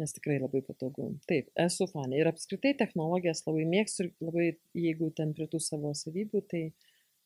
[0.00, 1.08] nes tikrai labai patogu.
[1.28, 4.46] Taip, esu fanė ir apskritai technologijas labai mėgstu ir labai,
[4.86, 6.62] jeigu ten prie tų savo savybių, tai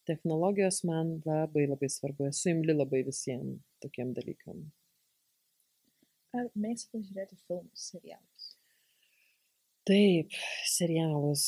[0.09, 4.65] technologijos man labai labai svarbu, esu imli labai visiems tokiem dalykam.
[6.35, 8.55] Ar mėgstate žiūrėti filmus, serialus?
[9.85, 10.33] Taip,
[10.65, 11.43] serialus.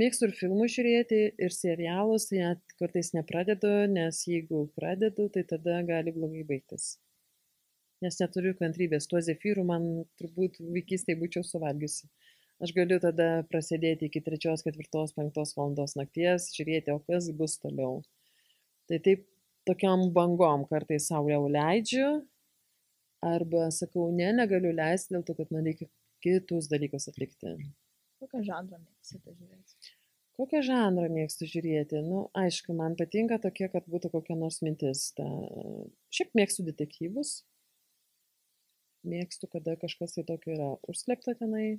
[0.00, 6.14] Mėgstu ir filmus žiūrėti, ir serialus, net kartais nepradedu, nes jeigu pradedu, tai tada gali
[6.14, 6.94] blogai baigtis.
[8.00, 9.06] Nes neturiu kantrybės.
[9.10, 9.84] Tuo zefyrų man
[10.16, 12.08] turbūt vaikystėje būčiau suvalgiusi.
[12.64, 18.00] Aš galiu tada prasidėti iki 3, 4, 5 valandos nakties, žiūrėti, o kas bus toliau.
[18.88, 19.28] Tai taip,
[19.68, 22.08] tokiam bangom kartais savo jau leidžiu,
[23.26, 25.88] arba sakau, ne, negaliu leisti dėl to, kad man reikia
[26.24, 27.54] kitus dalykus atlikti.
[28.22, 29.94] Kokią žanrą mėgstate žiūrėti?
[30.36, 32.00] Kokią žanrą mėgstu žiūrėti?
[32.04, 35.10] Nu, aišku, man patinka tokie, kad būtų kokia nors mintis.
[35.16, 35.24] Ta...
[36.12, 37.38] Šiaip mėgstu detektyvus.
[39.06, 41.78] Mėgstu, kada kažkas tai tokio yra užslepta tenai.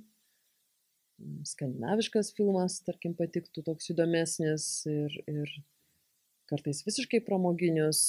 [1.20, 5.54] mm, skandinaviškas filmas, tarkim, patiktų toks įdomesnis ir, ir
[6.50, 8.00] kartais visiškai pramoginius,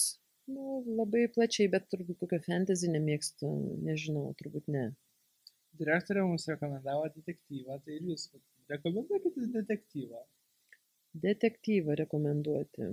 [0.54, 3.52] nu, labai plačiai, bet turbūt kokio fantasy nemėgstu,
[3.86, 4.90] nežinau, turbūt ne.
[5.80, 8.28] Direktorė mums rekomendavo detektyvą, tai ir jūs
[8.72, 10.26] rekomenduokite detektyvą.
[11.24, 12.90] Detektyvą rekomenduoti.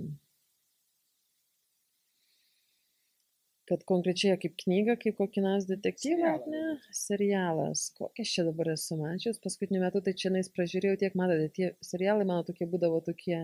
[3.67, 6.51] Kad konkrečiai kaip knyga, kaip kokį nors detektyvą, Serialą.
[6.53, 6.93] ne?
[6.95, 7.81] Serialas.
[7.97, 12.29] Kokias čia dabar esu mačius, paskutiniu metu tai čia nais pražiūrėjau tiek, matote, tie serialai
[12.29, 13.41] mano tokie būdavo tokie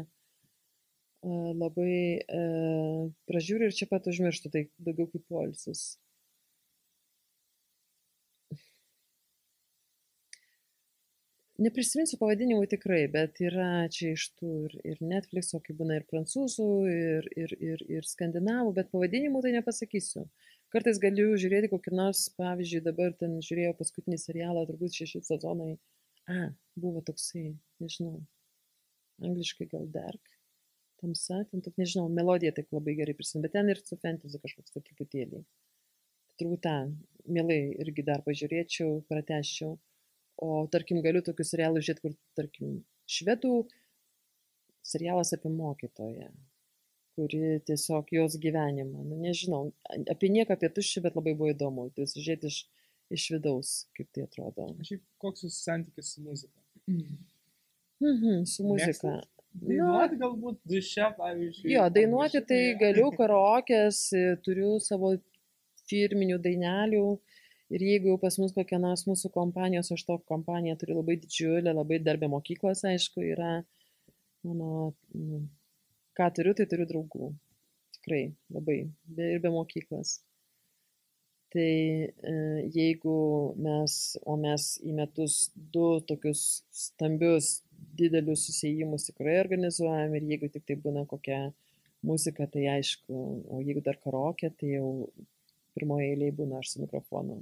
[1.24, 2.20] labai
[3.30, 5.94] pražiūriu ir čia pat užmirštu, tai daugiau kaip polisis.
[11.62, 16.66] Neprisiminsiu pavadinimų tikrai, bet yra čia iš tų ir, ir Netflix'o, kaip būna ir prancūzų,
[16.90, 20.26] ir, ir, ir, ir skandinavų, bet pavadinimų tai nepasakysiu.
[20.74, 25.76] Kartais galiu žiūrėti kokį nors, pavyzdžiui, dabar ten žiūrėjau paskutinį serialą, turbūt šeši sezonai.
[26.26, 27.52] A, buvo toksai,
[27.84, 28.18] nežinau,
[29.22, 30.33] angliškai gal Dark,
[31.04, 34.76] tamsa, ten tokia, nežinau, melodija taip labai gerai prisimenu, bet ten ir su fantasy kažkoks
[34.76, 35.44] tai truputėlį.
[36.42, 36.78] Turbūt tą,
[37.30, 39.76] mielai irgi dar pažiūrėčiau, prateščiau.
[40.44, 43.54] O tarkim, galiu tokius serialus žiūrėti, kur, tarkim, švedų
[44.84, 46.32] serialas apie mokytoją,
[47.18, 49.68] kuri tiesiog jos gyvenimą, nu nežinau,
[50.12, 52.64] apie nieką apie tuščią, bet labai buvo įdomu, tai žiūrėti iš,
[53.14, 54.72] iš vidaus, kaip tai atrodo.
[54.90, 56.58] Šiaip koks jūsų santykis su muzika?
[58.04, 59.20] Mhm, su muzika.
[59.54, 61.76] Dainuoti galbūt duše, pavyzdžiui.
[61.76, 64.08] Jo, dainuoti tai galiu, karaokės,
[64.46, 65.14] turiu savo
[65.90, 67.06] firminių dainelių.
[67.74, 71.72] Ir jeigu jau pas mus kokia nors mūsų kompanijos, aš to kompaniją turiu labai didžiulę,
[71.74, 73.54] labai darbę mokyklos, aišku, yra
[74.46, 75.40] mano, nu,
[76.18, 77.32] ką turiu, tai turiu draugų.
[77.98, 80.20] Tikrai, labai, be, ir be mokyklos.
[81.54, 82.34] Tai e,
[82.74, 83.16] jeigu
[83.62, 87.60] mes, o mes į metus du tokius stambius,
[88.00, 91.40] didelius susijimus tikrai organizuojam ir jeigu tik tai būna kokia
[92.04, 95.10] muzika, tai aišku, o jeigu dar karokė, tai jau
[95.74, 97.42] pirmoje eilėje būna aš su mikrofonu.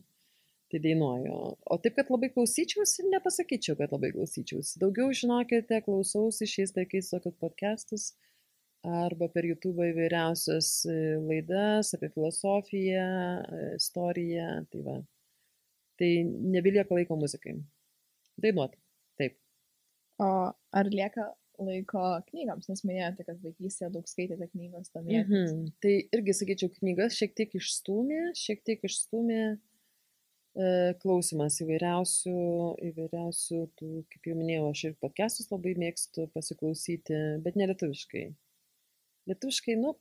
[0.71, 1.37] Tai dainuoju.
[1.73, 4.77] O taip, kad labai klausyčiausi, nepasakyčiau, kad labai klausyčiausi.
[4.79, 8.05] Daugiau žinokite, klausausi šiais laikais tokius podcastus
[8.87, 13.09] arba per YouTube įvairiausias e, laidas apie filosofiją,
[13.43, 14.47] e, istoriją.
[14.71, 14.95] Tai, va.
[15.99, 17.59] tai nebelieka laiko muzikai.
[18.41, 18.80] Dainuoti.
[20.21, 20.29] O
[20.77, 21.31] ar lieka
[21.61, 25.51] laiko knygams, nes minėjote, kad vaikystėje daug skaitėte knygos domėtis.
[25.53, 25.65] Mhm.
[25.83, 29.57] Tai irgi, sakyčiau, knygas šiek tiek išstumė, šiek tiek išstumė e,
[31.03, 32.37] klausimas įvairiausių,
[32.91, 38.25] įvairiausių, tų, kaip jau minėjau, aš ir podcastus labai mėgstu pasiklausyti, bet ne lietuviškai.
[39.29, 39.93] Lietuviškai, nu,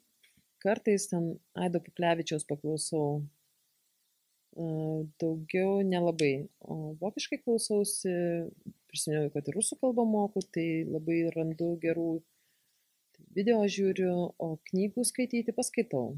[0.64, 3.20] kartais ten Aido Puklevičiaus paklausau,
[4.56, 4.64] e,
[5.22, 6.48] daugiau nelabai.
[6.60, 8.14] O vokiškai klausausi,
[8.90, 12.10] prisiminiau, kad ir rusų kalbą moku, tai labai randu gerų
[13.36, 16.16] video žiūriu, o knygų skaityti paskaitau.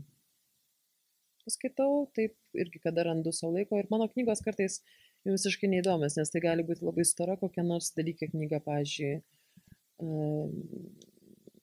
[1.42, 4.78] Paskaitau, taip irgi kada randu savo laiko ir mano knygos kartais
[5.26, 9.16] jau visiškai neįdomios, nes tai gali būti labai stora kokia nors dalykė knyga, pavyzdžiui,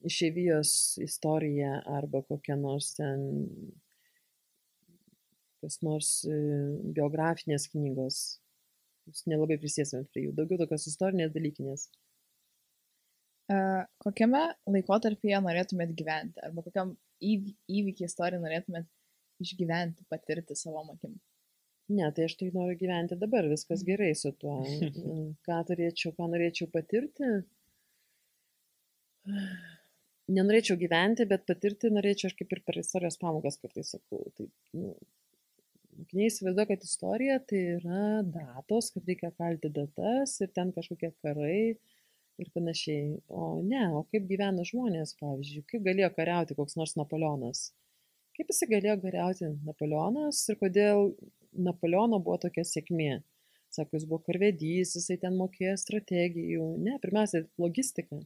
[0.10, 0.72] išėvijos
[1.04, 3.24] istorija arba kokia nors ten
[5.64, 8.22] kas nors uh, biografinės knygos.
[9.10, 11.88] Jūs nelabai prisėsimėt prie jų, daugiau tokios istorinės dalykinės.
[13.50, 13.56] E,
[14.06, 16.42] kokiame laikotarpyje norėtumėt gyventi?
[16.46, 16.92] Arba kokiam
[17.26, 18.86] įvy- įvykį istorijai norėtumėt
[19.42, 21.16] išgyventi, patirti savo akim?
[21.90, 24.60] Ne, tai aš tai noriu gyventi dabar, viskas gerai su tuo.
[25.10, 27.30] Mm, Ką turėčiau, ką norėčiau patirti?
[30.30, 34.22] Nenorėčiau gyventi, bet patirti norėčiau, aš kaip ir per istorijos pamokas kartais sakau.
[34.38, 34.46] Tai,
[34.78, 34.94] nu,
[36.10, 41.78] mokiniai įsivaizduoja, kad istorija tai yra datos, kad reikia kalti datas ir ten kažkokie karai
[42.40, 43.20] ir panašiai.
[43.30, 47.74] O ne, o kaip gyvena žmonės, pavyzdžiui, kaip galėjo kariauti koks nors Napoleonas.
[48.36, 51.14] Kaip jisai galėjo kariauti Napoleonas ir kodėl
[51.54, 53.22] Napoleono buvo tokia sėkmė.
[53.70, 56.72] Sako, jis buvo karvedys, jisai ten mokėjo strategijų.
[56.82, 58.18] Ne, pirmiausia, logistika.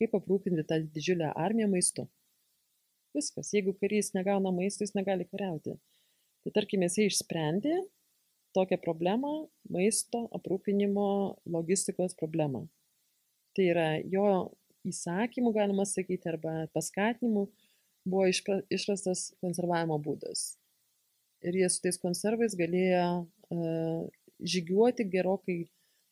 [0.00, 2.06] Kaip aprūpinti tą didžiulę armiją maistu.
[3.12, 3.52] Viskas.
[3.52, 5.76] Jeigu karys negauna maisto, jis negali kariauti.
[6.48, 7.74] Tai tarkim, jisai išsprendė
[8.56, 9.32] tokią problemą,
[9.68, 11.08] maisto aprūpinimo,
[11.44, 12.62] logistikos problemą.
[13.52, 14.30] Tai yra jo
[14.88, 17.42] įsakymų, galima sakyti, arba paskatinimų
[18.08, 18.30] buvo
[18.72, 20.54] išrastas konservavimo būdas.
[21.44, 24.08] Ir jie su tais konservais galėjo uh,
[24.40, 25.58] žygiuoti gerokai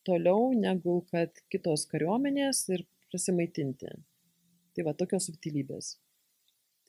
[0.04, 3.88] toliau negu kad kitos kariuomenės ir prasimaitinti.
[4.76, 5.94] Tai va tokios subtilybės.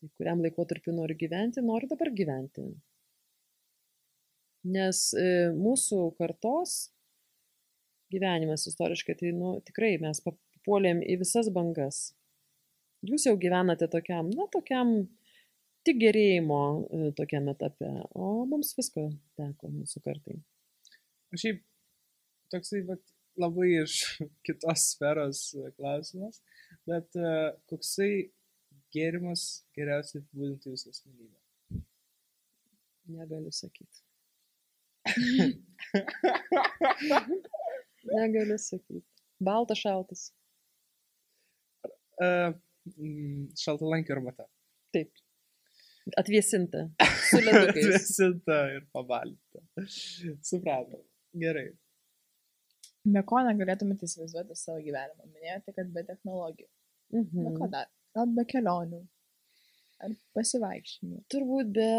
[0.02, 2.68] Tai kuriam laikotarpiu noriu gyventi, noriu dabar gyventi.
[4.68, 6.78] Nes e, mūsų kartos
[8.12, 12.12] gyvenimas istoriškai, tai, nu, tikrai mes papuolėm į visas bangas.
[13.08, 14.96] Jūs jau gyvenate tokiam, na, tokiam
[15.88, 19.10] tik gerėjimo e, tokiam etape, o mums visko
[19.40, 20.40] teko mūsų kartai.
[21.32, 21.62] O šiaip
[22.52, 23.04] toksai vat,
[23.40, 24.00] labai iš
[24.48, 25.44] kitos sferos
[25.78, 26.42] klausimas,
[26.90, 28.12] bet uh, koksai
[28.96, 29.46] gėrimas
[29.78, 31.84] geriausiai apibūdintų jūsų asmenybę?
[33.18, 34.07] Negaliu sakyti.
[38.18, 39.04] Negaliu sakyti.
[39.44, 40.22] Baltas šaltas.
[42.18, 42.52] Uh,
[43.60, 44.48] šaltalankio arbata.
[44.96, 45.12] Taip.
[46.18, 46.88] Atvėsinta.
[47.68, 49.60] Atvėsinta ir pabalinta.
[50.46, 51.04] Supratom.
[51.38, 51.68] Gerai.
[53.08, 55.28] Be ko negalėtumėte įsivaizduoti savo gyvenimą?
[55.36, 56.68] Minėjote, kad be technologijų.
[57.16, 57.46] Mhm.
[57.46, 57.92] Be ko dar?
[58.18, 59.04] Gal be kelionių?
[60.04, 61.22] Ar pasivaikščiojimų?
[61.34, 61.92] Turbūt be,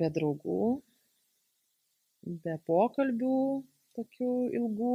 [0.00, 0.64] be draugų,
[2.22, 3.38] be pokalbių
[3.98, 4.94] tokių ilgų.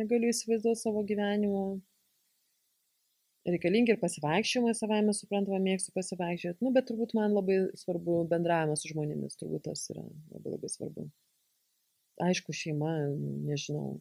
[0.00, 1.80] Negaliu įsivaizduoti savo gyvenimo.
[3.48, 6.60] Reikalingi ir pasivaikščiojimai, savame suprantama, mėgstu pasivaikščioti.
[6.64, 10.04] Nu, bet turbūt man labai svarbu bendravimas su žmonėmis, turbūt tas yra
[10.34, 11.06] labai labai svarbu.
[12.20, 12.92] Aišku, šeima,
[13.48, 13.96] nežinau,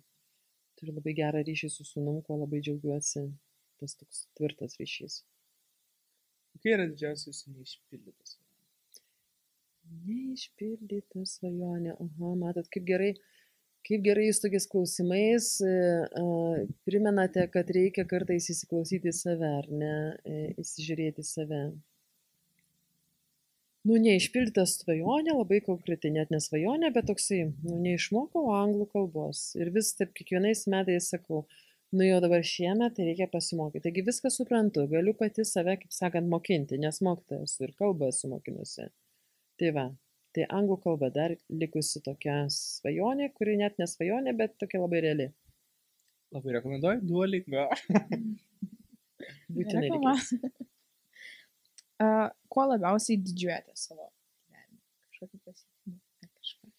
[0.79, 3.29] turiu labai gerą ryšį su sunum, kuo labai džiaugiuosi.
[3.79, 5.21] Tas toks tvirtas ryšys.
[6.51, 8.38] Kokia yra didžiausia jūsų neišpildytas?
[9.89, 11.95] Neišpildyta svajonė.
[11.97, 13.11] Aha, matot, kaip gerai,
[13.87, 19.93] kaip gerai jūs tokiais klausimais uh, primenate, kad reikia kartais įsiklausyti save, ar ne,
[20.25, 21.63] e, įsižiūrėti save.
[23.87, 29.43] Nu, neišpildyta svajonė, labai konkreti, net ne svajonė, bet toksai, nu, neišmokau anglų kalbos.
[29.57, 31.45] Ir vis taip kiekvienais metais sakau,
[31.95, 33.87] nu jau dabar šiemet tai reikia pasimokyti.
[33.87, 38.91] Taigi viską suprantu, galiu pati save, kaip sakant, mokinti, nes mokytojas ir kalbą esu mokinusi.
[39.59, 39.85] Tai va,
[40.35, 45.27] tai anglų kalba dar likusi tokia svajonė, kuri net nesvajonė, bet tokia labai reali.
[46.35, 47.65] Labai rekomenduoju, duolingo.
[49.55, 49.89] Būtinai.
[51.99, 54.05] Uh, kuo labiausiai didžiuojate savo
[54.47, 54.79] gyvenime?
[55.09, 55.97] Kažkokį pasiekimą?
[56.23, 56.71] ar Kažką.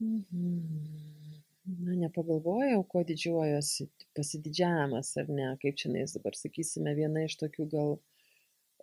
[0.00, 1.42] Mhm.
[1.64, 3.86] Na, nepagalvojau, kuo didžiuojuosi,
[4.16, 8.00] pasididžiavimas ar ne, kaip čia nais dabar sakysime, viena iš tokių gal e,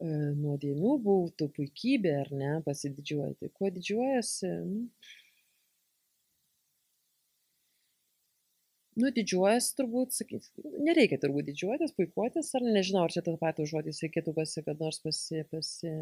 [0.02, 3.52] nuodėmių būtų puikybė ar ne, pasididžiuoti.
[3.58, 4.52] Kuo didžiuojuosi?
[4.72, 4.88] Nu,
[9.02, 10.49] nu didžiuojuosi turbūt, sakyt,
[10.89, 14.99] nereikia turbūt didžiuotis, puikuotis, ar nežinau, ar čia tas patys žodis reikėtų pasi, kad nors
[15.06, 15.95] pasi, pasi,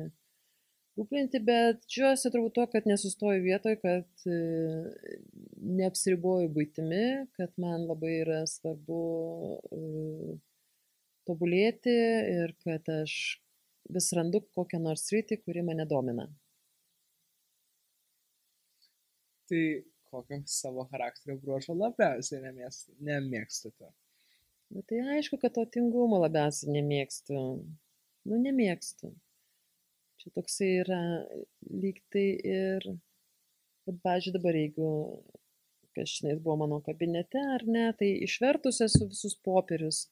[0.99, 4.39] Gūplinti, bet džiuosi turbūt to, kad nesustoju vietoj, kad e,
[5.79, 7.03] neapsiriboju būtimi,
[7.39, 9.03] kad man labai yra svarbu
[9.77, 10.33] e,
[11.29, 11.93] tobulėti
[12.33, 13.13] ir kad aš
[13.95, 16.27] vis randu kokią nors rytį, kuri mane domina.
[19.49, 19.63] Tai
[20.11, 23.89] kokio savo charakterio bruožo labiausiai nemėst- nemėgstate?
[24.69, 27.41] Na tai aišku, kad to tingumo labiausiai nemėgstu.
[28.29, 29.09] Nu, nemėgstu.
[30.19, 31.01] Čia toksai yra
[31.83, 32.85] lyg tai ir,
[33.87, 34.89] bet, pažiūrėjau, dabar jeigu
[35.97, 40.03] kažkaip buvo mano kabinete ar ne, tai išvertus esu visus popierius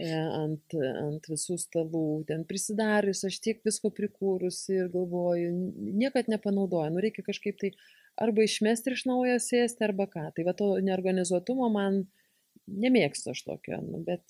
[0.00, 5.50] ant, ant visų stalų, ten prisidarius, aš tiek visko prikūrusi ir galvoju,
[6.00, 7.72] niekad nepanaudoju, nu reikia kažkaip tai
[8.20, 10.30] arba išmesti iš naujo sėsti, arba ką.
[10.36, 12.02] Tai va to neorganizuotumo man
[12.66, 14.24] nemėgstu aš tokio, nu, bet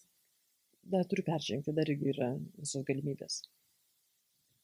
[0.83, 3.43] dar turiu peržengti, dar irgi yra visos galimybės.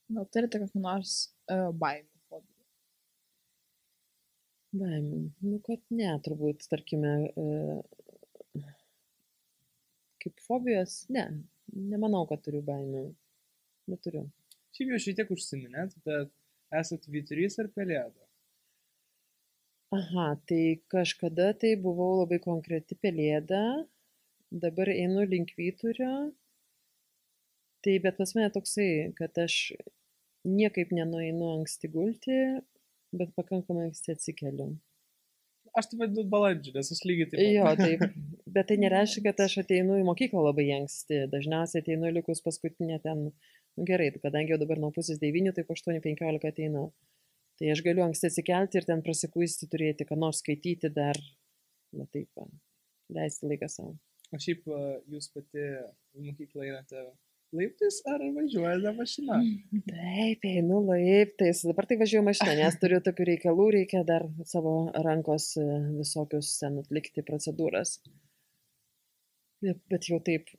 [0.09, 1.19] Gal turite kokią nors
[1.53, 2.09] uh, baimę?
[2.29, 2.65] fobiją?
[4.79, 5.21] Baimių.
[5.45, 7.47] Nu, kad ne, turbūt, tarkime, e,
[10.29, 11.25] kaip fobijos, ne,
[11.73, 13.09] nemanau, kad turiu baimių.
[13.89, 14.27] Neturiu.
[14.77, 16.33] Šiaip jau šiek tiek užsiminėt, bet
[16.79, 18.29] esat vyturys ar pelėda?
[19.97, 23.63] Aha, tai kažkada tai buvau labai konkreti pelėda,
[24.65, 26.13] dabar einu link vyturio.
[27.81, 29.57] Tai bet pas mane toksai, kad aš
[30.45, 32.37] niekaip nenueinu anksti gulti,
[33.17, 34.75] bet pakankamai anksti atsikeliu.
[35.79, 37.43] Aš taip vadinu balandžiu, nes aš lygiai taip.
[37.55, 38.17] Jo, taip.
[38.49, 41.27] Bet tai nereiškia, kad aš ateinu į mokyklą labai anksti.
[41.33, 43.29] Dažniausiai ateinu likus paskutinė ten.
[43.79, 46.89] Nu, gerai, kadangi jau dabar nuo pusės devynių, tai po 8.15 ateinu.
[47.59, 51.19] Tai aš galiu anksti atsikelti ir ten prasikuisti turėti, ką nors skaityti dar.
[51.95, 52.43] Na taip,
[53.15, 53.95] leisti laiką savo.
[54.35, 54.67] O šiaip
[55.09, 55.63] jūs pati
[56.19, 57.07] į mokyklą einate
[57.57, 59.39] laiptais ar važiuojate mašina?
[59.89, 61.63] Taip, einu laiptais.
[61.69, 64.77] Dabar tai važiuoju mašina, nes turiu tokių reikalų, reikia dar savo
[65.07, 65.67] rankos e,
[65.99, 67.99] visokius ten atlikti procedūras.
[69.91, 70.51] Bet jau taip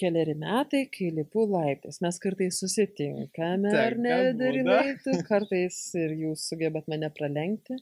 [0.00, 1.98] keliari metai, kai lipu laiptais.
[2.04, 4.76] Mes kartais susitinkame, ar ne, Tenka dar į būna.
[4.84, 7.76] laiptų, kartais ir jūs sugebat mane pralenkti.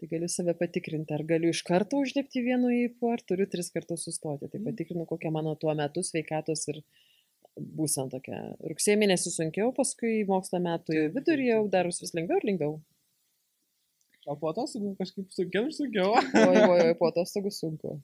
[0.00, 4.06] Tai galiu save patikrinti, ar galiu iš karto užlipti vienu įpu, ar turiu tris kartus
[4.08, 4.48] sustoti.
[4.48, 4.70] Tai Mhm.
[4.70, 6.78] patikrinu, kokia mano tuo metu sveikatos ir
[7.78, 8.40] būsena tokia.
[8.66, 12.78] Rugsėjo mėnesį sunkiau, paskui mokslo metų vidurį jau darus vis lengviau ir lengviau.
[14.28, 16.14] O po atostogų kažkaip sunkiau ir sunkiau.
[16.14, 17.98] Oi, oi, oi, po atostogų sunku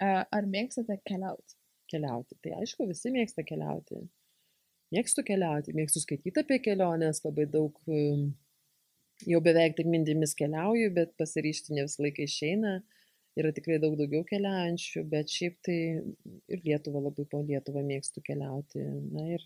[0.00, 1.60] Ar mėgstate keliauti?
[1.90, 2.38] keliauti.
[2.42, 4.04] Tai aišku, visi mėgsta keliauti.
[4.94, 8.30] Mėgstu keliauti, mėgstu skaityti apie keliones, labai daug, um,
[9.26, 12.80] jau beveik tik mintimis keliauju, bet pasiryšti ne visą laiką išeina.
[13.38, 15.78] Yra tikrai daug daugiau keliaujančių, bet šiaip tai
[16.50, 18.82] ir Lietuvą labai po Lietuvą mėgstu keliauti.
[19.14, 19.44] Na ir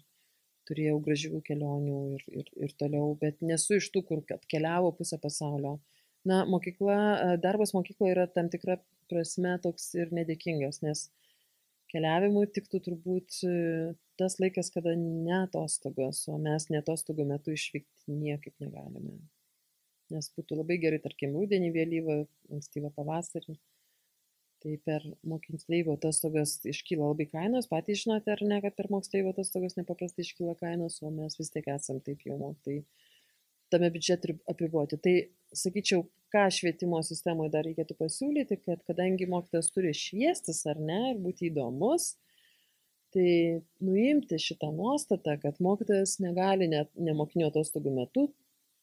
[0.68, 5.76] turėjau gražių kelionių ir, ir, ir toliau, bet nesu iš tų, kur keliavo pusę pasaulio.
[6.24, 8.78] Na, mokykla, darbas mokykloje yra tam tikra
[9.12, 11.08] prasme toks ir nedėkingas, nes
[11.92, 13.54] keliavimui tiktų turbūt e,
[14.18, 19.18] tas laikas, kada ne atostogos, o mes ne atostogų metu išvykti niekaip negalime.
[20.14, 22.18] Nes būtų labai gerai, tarkim, rudenį, vėlyvą,
[22.56, 23.56] ankstyvą pavasarį.
[24.64, 29.76] Tai per moksleivių atostogas iškyla labai kainos, patys žinote ar ne, kad per moksleivių atostogas
[29.76, 32.78] nepaprastai iškyla kainos, o mes vis tiek esam taip jau mokytai
[33.74, 34.96] tame biudžete apriboti.
[35.04, 35.14] Tai
[35.64, 41.20] sakyčiau, ką švietimo sistemoje dar reikėtų pasiūlyti, kad kadangi mokytas turi šviestis ar ne ir
[41.22, 42.14] būti įdomus,
[43.14, 43.28] tai
[43.84, 48.28] nuimti šitą nuostatą, kad mokytojas negali net nemokinio atostogų metu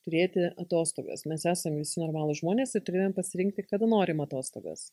[0.05, 1.25] turėti atostogas.
[1.29, 4.91] Mes esame visi normalūs žmonės ir turime pasirinkti, kada norim atostogas.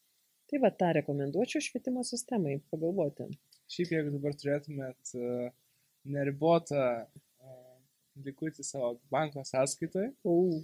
[0.48, 3.26] Tai va tą rekomenduočiau švietimo sistemai pagalvoti.
[3.68, 5.50] Šiaip jeigu dabar turėtumėt uh,
[6.08, 7.74] neribotą uh,
[8.24, 10.56] likutį savo banko sąskaitoje, uh,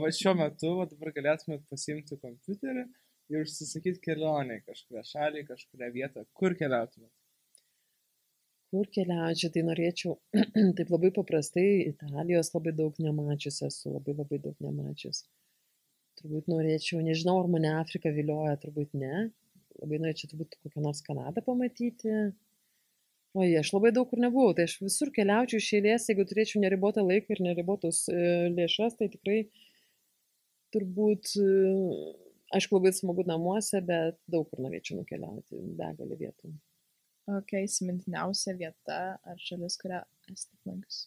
[0.00, 2.86] va šiuo metu, va dabar galėtumėt pasimti kompiuterį
[3.28, 7.12] ir užsisakyti kelionę į kažkurią šalį, kažkurią vietą, kur keliautumėt.
[8.72, 10.16] Kur keliaučiau, tai norėčiau
[10.78, 15.22] taip labai paprastai, Italijos labai daug nemačius esu, labai labai daug nemačius.
[16.18, 19.28] Turbūt norėčiau, nežinau, ar mane Afrika vilioja, turbūt ne.
[19.78, 22.14] Labai norėčiau turbūt kokią nors Kanadą pamatyti.
[23.38, 27.04] Oi, aš labai daug kur nebuvau, tai aš visur keliaučiau iš eilės, jeigu turėčiau neribotą
[27.04, 28.22] laiką ir neribotus e,
[28.54, 29.42] lėšas, tai tikrai
[30.74, 31.50] turbūt, e,
[32.56, 36.54] aišku, labai smagu namuose, bet daug kur norėčiau nukeliauti, begalį vietų.
[37.28, 40.00] Kokia įsimintiniausia vieta ar šalis, kurią
[40.32, 41.04] esate aplankius?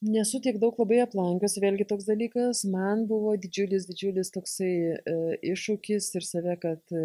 [0.00, 5.16] Nesu tiek daug labai aplankius, vėlgi toks dalykas, man buvo didžiulis, didžiulis toksai e,
[5.52, 7.02] iššūkis ir save, kad e,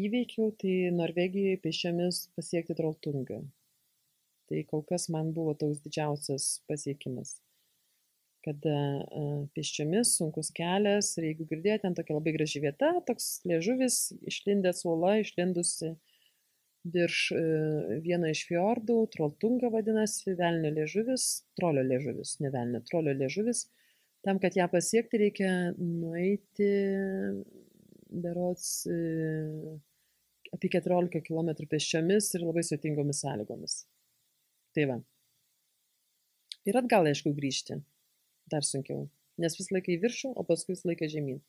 [0.00, 3.42] įveikiau, tai Norvegijoje pešiomis pasiekti Trolltungą.
[4.48, 7.34] Tai kol kas man buvo toks didžiausias pasiekimas.
[8.46, 14.06] Kada e, pešiomis sunkus kelias ir jeigu girdėjote, ten tokia labai graži vieta, toks liežuvis,
[14.24, 15.98] išlindęs uola, išlindusi
[16.92, 17.40] virš e,
[18.04, 21.26] vieno iš fjordų, Trolltunga vadinasi, velnio liežuvis,
[21.58, 23.66] trolio liežuvis, ne velnio, trolio liežuvis.
[24.26, 26.70] Tam, kad ją pasiekti, reikia nueiti
[28.10, 28.96] berots e,
[30.54, 33.76] apie 14 km pėsčiomis ir labai sudėtingomis sąlygomis.
[34.76, 34.96] Tai va.
[36.66, 37.78] Ir atgal, aišku, grįžti.
[38.50, 39.06] Dar sunkiau.
[39.42, 41.42] Nes vis laiką į viršų, o paskui vis laiką žemyn.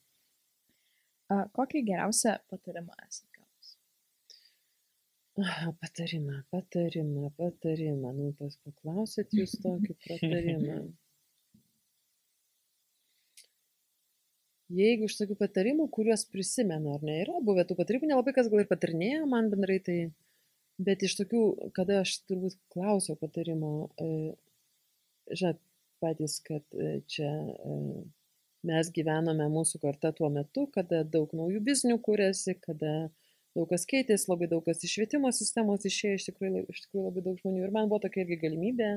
[1.28, 3.22] A, Kokį geriausią patarimą gavus?
[5.38, 8.14] Aha, patarimą, patarimą, patarimą.
[8.16, 10.78] Nu, pas paklausėt jūs tokį patarimą.
[14.78, 18.60] Jeigu iš tokių patarimų, kuriuos prisimenu, ar ne, yra buvę tų patarimų, nelabai kas gal
[18.60, 19.96] ir patarinėjo man bendrai, tai,
[20.76, 21.40] bet iš tokių,
[21.76, 24.08] kada aš turbūt klausiau patarimo, e,
[25.32, 25.62] žinot,
[26.04, 27.78] patys, kad e, čia e,
[28.68, 32.92] mes gyvenome mūsų karta tuo metu, kada daug naujų biznių kūrėsi, kada
[33.58, 37.24] daug kas keitėsi, labai daug kas iš švietimo sistemos išėjo, iš tikrųjų, iš tikrųjų labai
[37.26, 37.62] daug žmonių.
[37.66, 38.90] Ir man buvo tokia irgi galimybė,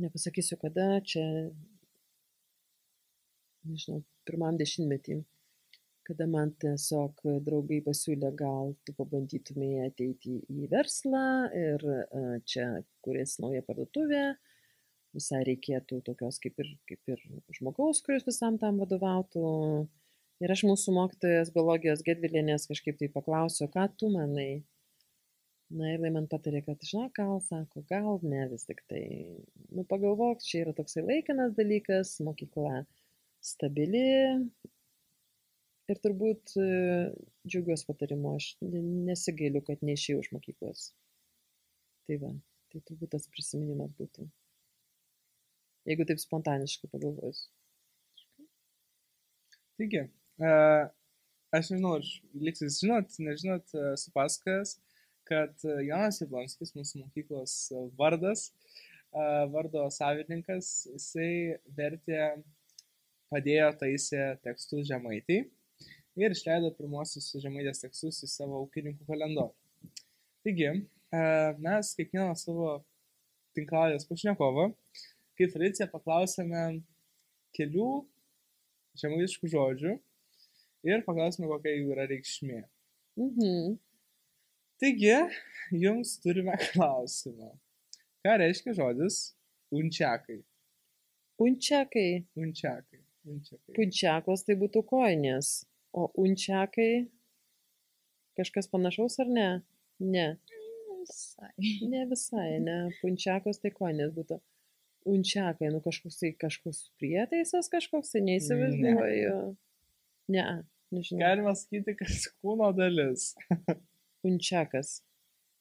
[0.00, 1.24] nepasakysiu kada, čia,
[3.68, 5.20] nežinau, pirmam dešimtmetį,
[6.10, 11.24] kada man tiesiog draugai pasiūlė, gal tu pabandytumėjai ateiti į verslą
[11.54, 12.66] ir e, čia
[13.04, 14.24] kurės nauja parduotuvė,
[15.14, 17.22] visai reikėtų tokios kaip ir, kaip ir
[17.58, 19.44] žmogaus, kuris visam tam vadovautų.
[20.40, 24.62] Ir aš mūsų mokytojas biologijos Gedvilienės kažkaip tai paklausiau, ką tu manai.
[25.70, 29.02] Na ir jinai man patarė, kad, žinok, gal, sako, gal ne vis tik tai.
[29.70, 32.80] Nu, pagalvok, čia yra toksai laikinas dalykas, mokykla
[33.44, 34.02] stabili.
[35.90, 36.66] Ir turbūt e,
[37.46, 40.84] džiaugiuosi patarimu, aš ne- nesigailiu, kad neišėjau iš mokyklos.
[42.08, 42.30] Tai va,
[42.72, 44.26] tai turbūt tas prisiminimas būtų.
[45.90, 47.44] Jeigu taip spontaniškai pagalvojus.
[49.78, 50.08] Taigi,
[50.40, 52.06] aš nežinau, ar
[52.46, 54.76] liksis žinot, nežinot, esu pasakojęs,
[55.28, 55.52] kad
[55.86, 57.56] Jonas Jablonskis, mūsų mokyklos
[57.98, 58.48] vardas,
[59.52, 62.20] vardo savininkas, jisai vertė,
[63.30, 65.44] padėjo taisė tekstus žemaitį
[66.18, 69.54] ir išleido pirmosius žemaitės tekstus į savo ūkininkų kalendorių.
[70.42, 70.70] Taigi,
[71.62, 72.72] mes kiekvieną savo
[73.54, 74.70] tinklalės pašnekovą,
[75.38, 76.82] kaip tradicija, paklausėme
[77.56, 77.90] kelių
[79.00, 79.94] žemaitiškų žodžių
[80.86, 82.62] ir paklausėme, kokia jų yra reikšmė.
[83.20, 83.78] Mhm.
[84.80, 85.16] Taigi,
[85.76, 87.52] jums turime klausimą.
[88.24, 89.20] Ką reiškia žodis
[89.72, 90.40] unčiakai?
[91.40, 92.26] Unčiakai.
[92.36, 93.00] Unčiakai.
[93.28, 93.74] Unčiakai.
[93.76, 95.64] Punčiakos tai būtų koinės.
[95.96, 97.08] O unčiakai
[98.38, 99.48] kažkas panašaus ar ne?
[100.00, 100.28] Ne.
[101.00, 101.50] Visai.
[101.92, 102.78] Ne visai, ne.
[103.00, 104.40] Punčiakos tai koinės būtų.
[105.08, 109.36] Unčiakai, nu kažkoks tai kažkoks prietaisas kažkoks, tai neįsivaizduoju.
[109.48, 109.69] Ne,
[110.94, 111.22] nežinau.
[111.22, 113.32] Galima sakyti, kad kūno dalis.
[114.26, 115.00] Unčiakas.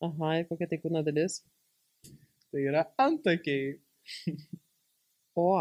[0.03, 1.41] Aha, ir kokia tai kūno dalis?
[2.49, 3.76] Tai yra antakiai.
[5.39, 5.51] O,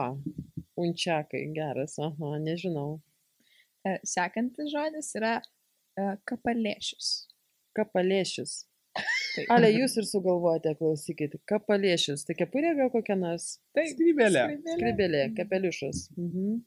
[0.81, 2.99] unčiakai, geras, aha, nežinau.
[3.87, 7.11] E, Sekantis žodis yra e, kapalėšius.
[7.79, 8.55] Kapalėšius.
[8.99, 9.51] Taip.
[9.55, 11.37] Ale, jūs ir sugalvojate, klausykit.
[11.47, 12.25] Kapalėšius.
[12.27, 13.59] Tai kepurė gal kokia nors?
[13.77, 14.45] Taip, Skrybėlė.
[14.73, 16.09] Skribelė, kapeliušas.
[16.17, 16.63] Mhm.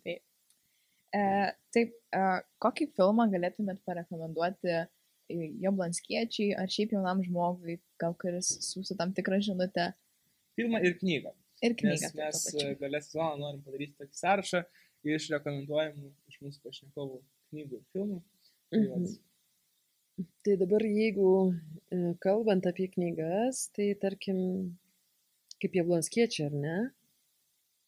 [1.12, 1.22] E,
[1.76, 2.22] taip, e,
[2.64, 4.84] kokį filmą galėtumėt parekomenduoti e,
[5.64, 9.92] jablonskiečiai ar šiaip jaunam žmogui, gal kuris siūsų tam tikrą žinutę
[10.60, 11.32] Filmą ir knygą.
[11.64, 12.12] ir Nes knygą.
[12.12, 14.64] taip, mes e, galės sezoną norim padaryti tokį sąrašą
[15.16, 17.20] iš rekomenduojamų iš mūsų pašnekovų
[17.52, 18.22] knygų ir filmų.
[18.72, 19.20] Tai vat, Mhm.
[20.46, 21.28] Tai dabar jeigu
[21.90, 24.38] e, kalbant apie knygas, tai tarkim,
[25.62, 26.76] kaip jablonskiečiai, ar ne?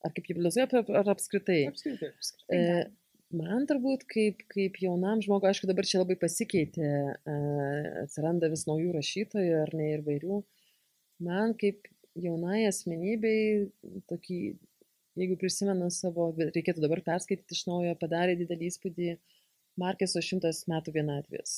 [0.07, 1.59] Ar kaip jablonskiečiai, ar, apskritai?
[1.69, 2.09] Apskritai.
[2.15, 2.83] Apskritai E.
[3.37, 7.35] man turbūt kaip, kaip jaunam žmogui, aišku, dabar čia labai pasikeitė, e,
[8.03, 10.39] atsiranda vis naujų rašytojų ar ne ir vairių.
[11.23, 13.69] Man kaip jaunai asmenybei,
[14.11, 14.39] tokį,
[15.19, 19.13] jeigu prisimenu savo, reikėtų dabar perskaityti iš naujo, padarė didelį įspūdį
[19.81, 21.55] Markeso šimtas metų vienatvės.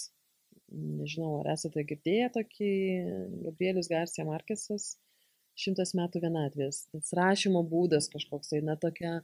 [0.72, 2.70] Nežinau, ar esate girdėję tokį
[3.46, 4.96] Gabrielius Garcia Markesas
[5.60, 6.86] šimtas metų vienatvės.
[6.92, 9.20] Tas rašymo būdas kažkoks, tai na tokia,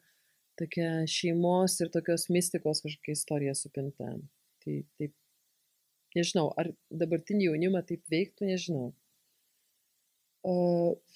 [0.59, 4.11] tokia šeimos ir tokios mistikos kažkokia istorija supinta.
[4.61, 5.13] Tai taip,
[6.15, 6.71] nežinau, ar
[7.03, 8.91] dabartinį jaunimą taip veiktų, nežinau.
[10.43, 10.53] O,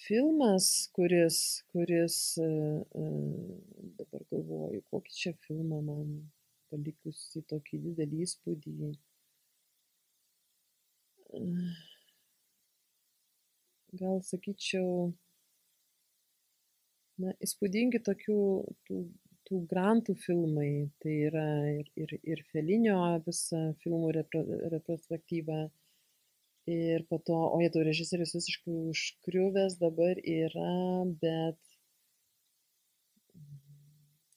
[0.05, 2.49] filmas, kuris, kuris, e,
[3.01, 3.05] e,
[3.97, 6.11] dabar galvoju, kokį čia filmą man
[6.69, 8.91] palikusi tokį didelį įspūdį.
[14.01, 15.09] Gal sakyčiau,
[17.21, 18.39] na, įspūdingi tokių
[18.87, 18.99] tų,
[19.47, 20.71] tų grantų filmai.
[21.03, 24.43] Tai yra ir, ir, ir Felinio visa filmų repro,
[24.73, 25.65] retrospektyva.
[26.71, 31.59] Ir po to, o jie to režisierius visiškai užkriuvęs dabar yra, bet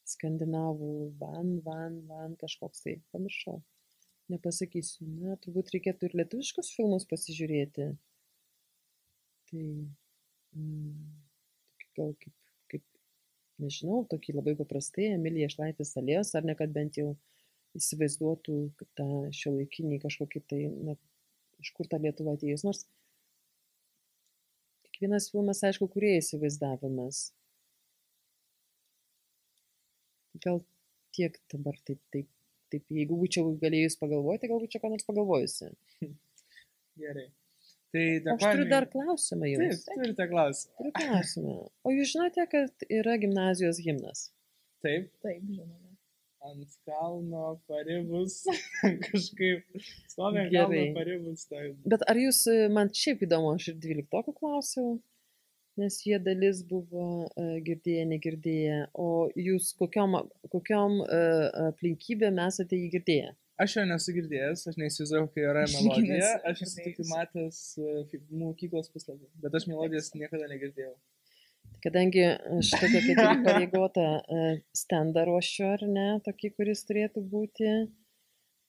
[0.09, 3.62] skandinavų van, van, van kažkoks tai, pamiršau.
[4.33, 5.07] Nepasakysiu.
[5.22, 7.89] Na, turbūt reikėtų ir lietuviškus filmus pasižiūrėti.
[9.49, 9.64] Tai
[10.53, 11.07] mm,
[11.97, 12.35] gal kaip,
[13.62, 17.12] nežinau, tokį labai paprastai, Emilija Šlaitės alėjos, ar ne, kad bent jau
[17.78, 18.59] įsivaizduotų
[18.98, 20.96] tą šio laikinį kažkokį tai, na,
[21.62, 22.64] iš kur ta Lietuva atėjus.
[22.66, 22.84] Nors
[24.98, 27.28] kiekvienas filmas, aišku, kurie įsivaizdavimas.
[30.42, 30.62] Gal
[31.14, 32.30] tiek dabar taip, taip,
[32.72, 35.72] taip, jeigu būčiau galėjus pagalvoti, galbūt čia ką nors pagalvojusi.
[36.98, 37.28] Gerai.
[37.95, 39.84] Tai Aš turiu dar klausimą Taip, jums.
[39.89, 40.72] turite klausimą.
[40.80, 41.55] Turiu klausimą.
[41.89, 44.26] O jūs žinote, kad yra gimnazijos himnas?
[44.84, 45.95] Taip, Taip, žinoma.
[46.51, 48.43] ant kalno paribus.
[49.09, 50.45] Kažkaip Gerai.
[50.53, 51.47] kalno paribus.
[51.49, 51.64] Tai...
[51.89, 54.99] Bet ar jūs, e, man šiaip įdomu, aš ir dvyliktokų klausiau,
[55.80, 60.16] nes jie dalis buvo uh, girdėję, negirdėję, o jūs kokiom,
[60.51, 63.36] kokiom uh, aplinkybėm esate jį girdėję?
[63.59, 66.32] Aš jo nesu girdėjęs, aš neįsivaizduoju, kokia yra melodija.
[66.46, 70.92] Aš esu tik matęs e, mokyklos puslapį, bet aš melodijos niekada negirdėjau.
[71.82, 72.22] Kadangi
[72.59, 74.04] aš tokia kaip ir pareigota
[74.76, 77.72] stendą ruošiu, ar ne, tokį, kuris turėtų būti.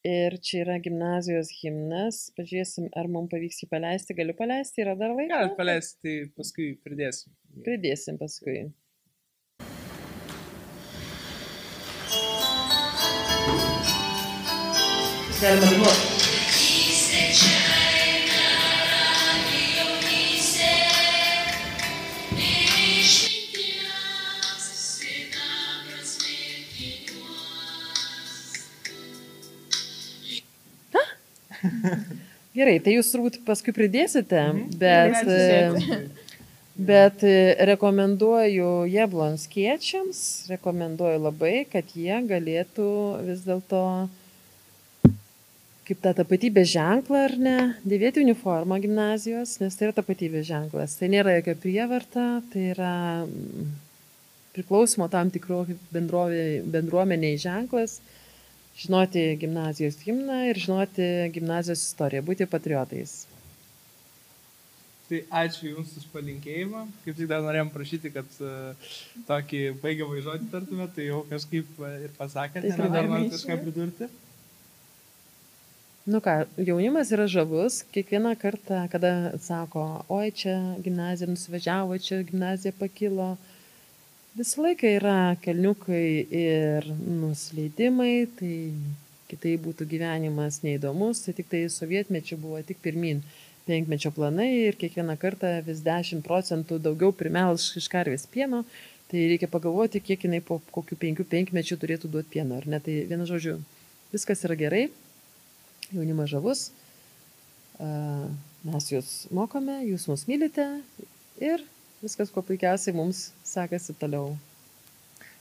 [0.09, 2.29] Ir čia yra gimnazijos himnas.
[2.37, 4.15] Pažiūrėsim, ar mums pavyks jį paleisti.
[4.15, 5.33] Galiu paleisti, yra dar laiko.
[5.33, 7.33] Galit paleisti, tai paskui pridėsiu.
[7.65, 8.61] Pridėsim paskui.
[15.41, 16.19] Galima dainuoti.
[32.59, 34.43] Gerai, tai jūs turbūt paskui pridėsite,
[34.75, 35.99] bet, Galit e.
[36.79, 40.19] Bet e, rekomenduoju jablonskiečiams,
[40.51, 42.91] rekomenduoju labai, kad jie galėtų
[43.27, 43.81] vis dėlto
[45.89, 47.57] kaip tą tapatybės ženklą ar ne,
[47.89, 50.93] dėvėti uniformą gimnazijos, nes tai yra tapatybės ženklas.
[50.99, 52.93] Tai nėra jokia prievarta, tai yra
[53.25, 53.71] mm,
[54.53, 55.63] priklausimo tam tikro
[55.95, 57.97] bendruomeniai ženklas,
[58.79, 63.17] žinoti gimnazijos himną ir žinoti gimnazijos istoriją, būti patriotais.
[65.09, 66.83] Tai ačiū Jums už palinkėjimą.
[67.01, 68.89] Kaip tik dar norėjom prašyti, kad uh,
[69.25, 73.39] tokį baigiamą žodį tartume, tai jau kažkaip uh, ir pasakėte, Tai ar dar norit pridėsiu.
[73.39, 74.09] kažką pridurti.
[76.09, 82.73] Nu ką, jaunimas yra žavus, kiekvieną kartą, kada sako, oi čia gimnazija nusivažiavo, čia gimnazija
[82.79, 83.27] pakilo,
[84.39, 86.07] visą laiką yra kelniukai
[86.39, 86.87] ir
[87.19, 88.55] nusileidimai, tai
[89.29, 93.19] kitaip būtų gyvenimas neįdomus, tai tik tai sovietmečių buvo tik pirmin
[93.67, 98.63] penkmečio planai ir kiekvieną kartą vis 10 procentų daugiau primelš iš karvės pieno,
[99.11, 102.81] tai reikia pagalvoti, kiek jinai po kokių penkių penkmečių turėtų duoti pieno, ar ne?
[102.81, 103.59] Tai vienu žodžiu,
[104.15, 104.87] viskas yra gerai,
[105.93, 106.67] jaunimas žavus,
[107.79, 108.27] a,
[108.67, 110.67] mes jūs mokome, jūs mus mylite
[111.41, 111.63] ir
[112.03, 114.35] viskas kuo puikiausiai mums sekasi toliau.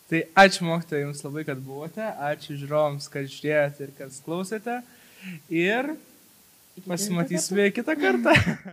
[0.09, 4.79] Tai ačiū mokytojai Jums labai, kad buvote, ačiū žiūrovams, kad žiūrėjote ir kad klausėte.
[5.53, 5.91] Ir
[6.87, 8.33] pasimatysime kitą kartą.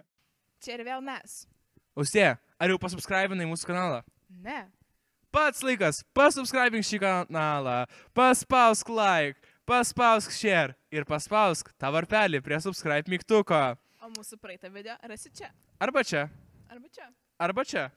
[0.63, 1.41] Čia ir vėl mes.
[1.99, 3.99] Austė, ar jau pasubscribinai mūsų kanalą?
[4.45, 4.63] Ne.
[5.36, 7.82] Pats laikas, pasubscribink šį kanalą,
[8.15, 13.61] paspausk like, paspausk share ir paspausk tą varpelį prie subscribe mygtuko.
[14.05, 15.49] O mūsų praeitą video rasi čia.
[15.82, 16.28] Arba čia,
[16.70, 17.07] Arba čia.
[17.39, 17.89] arba čia.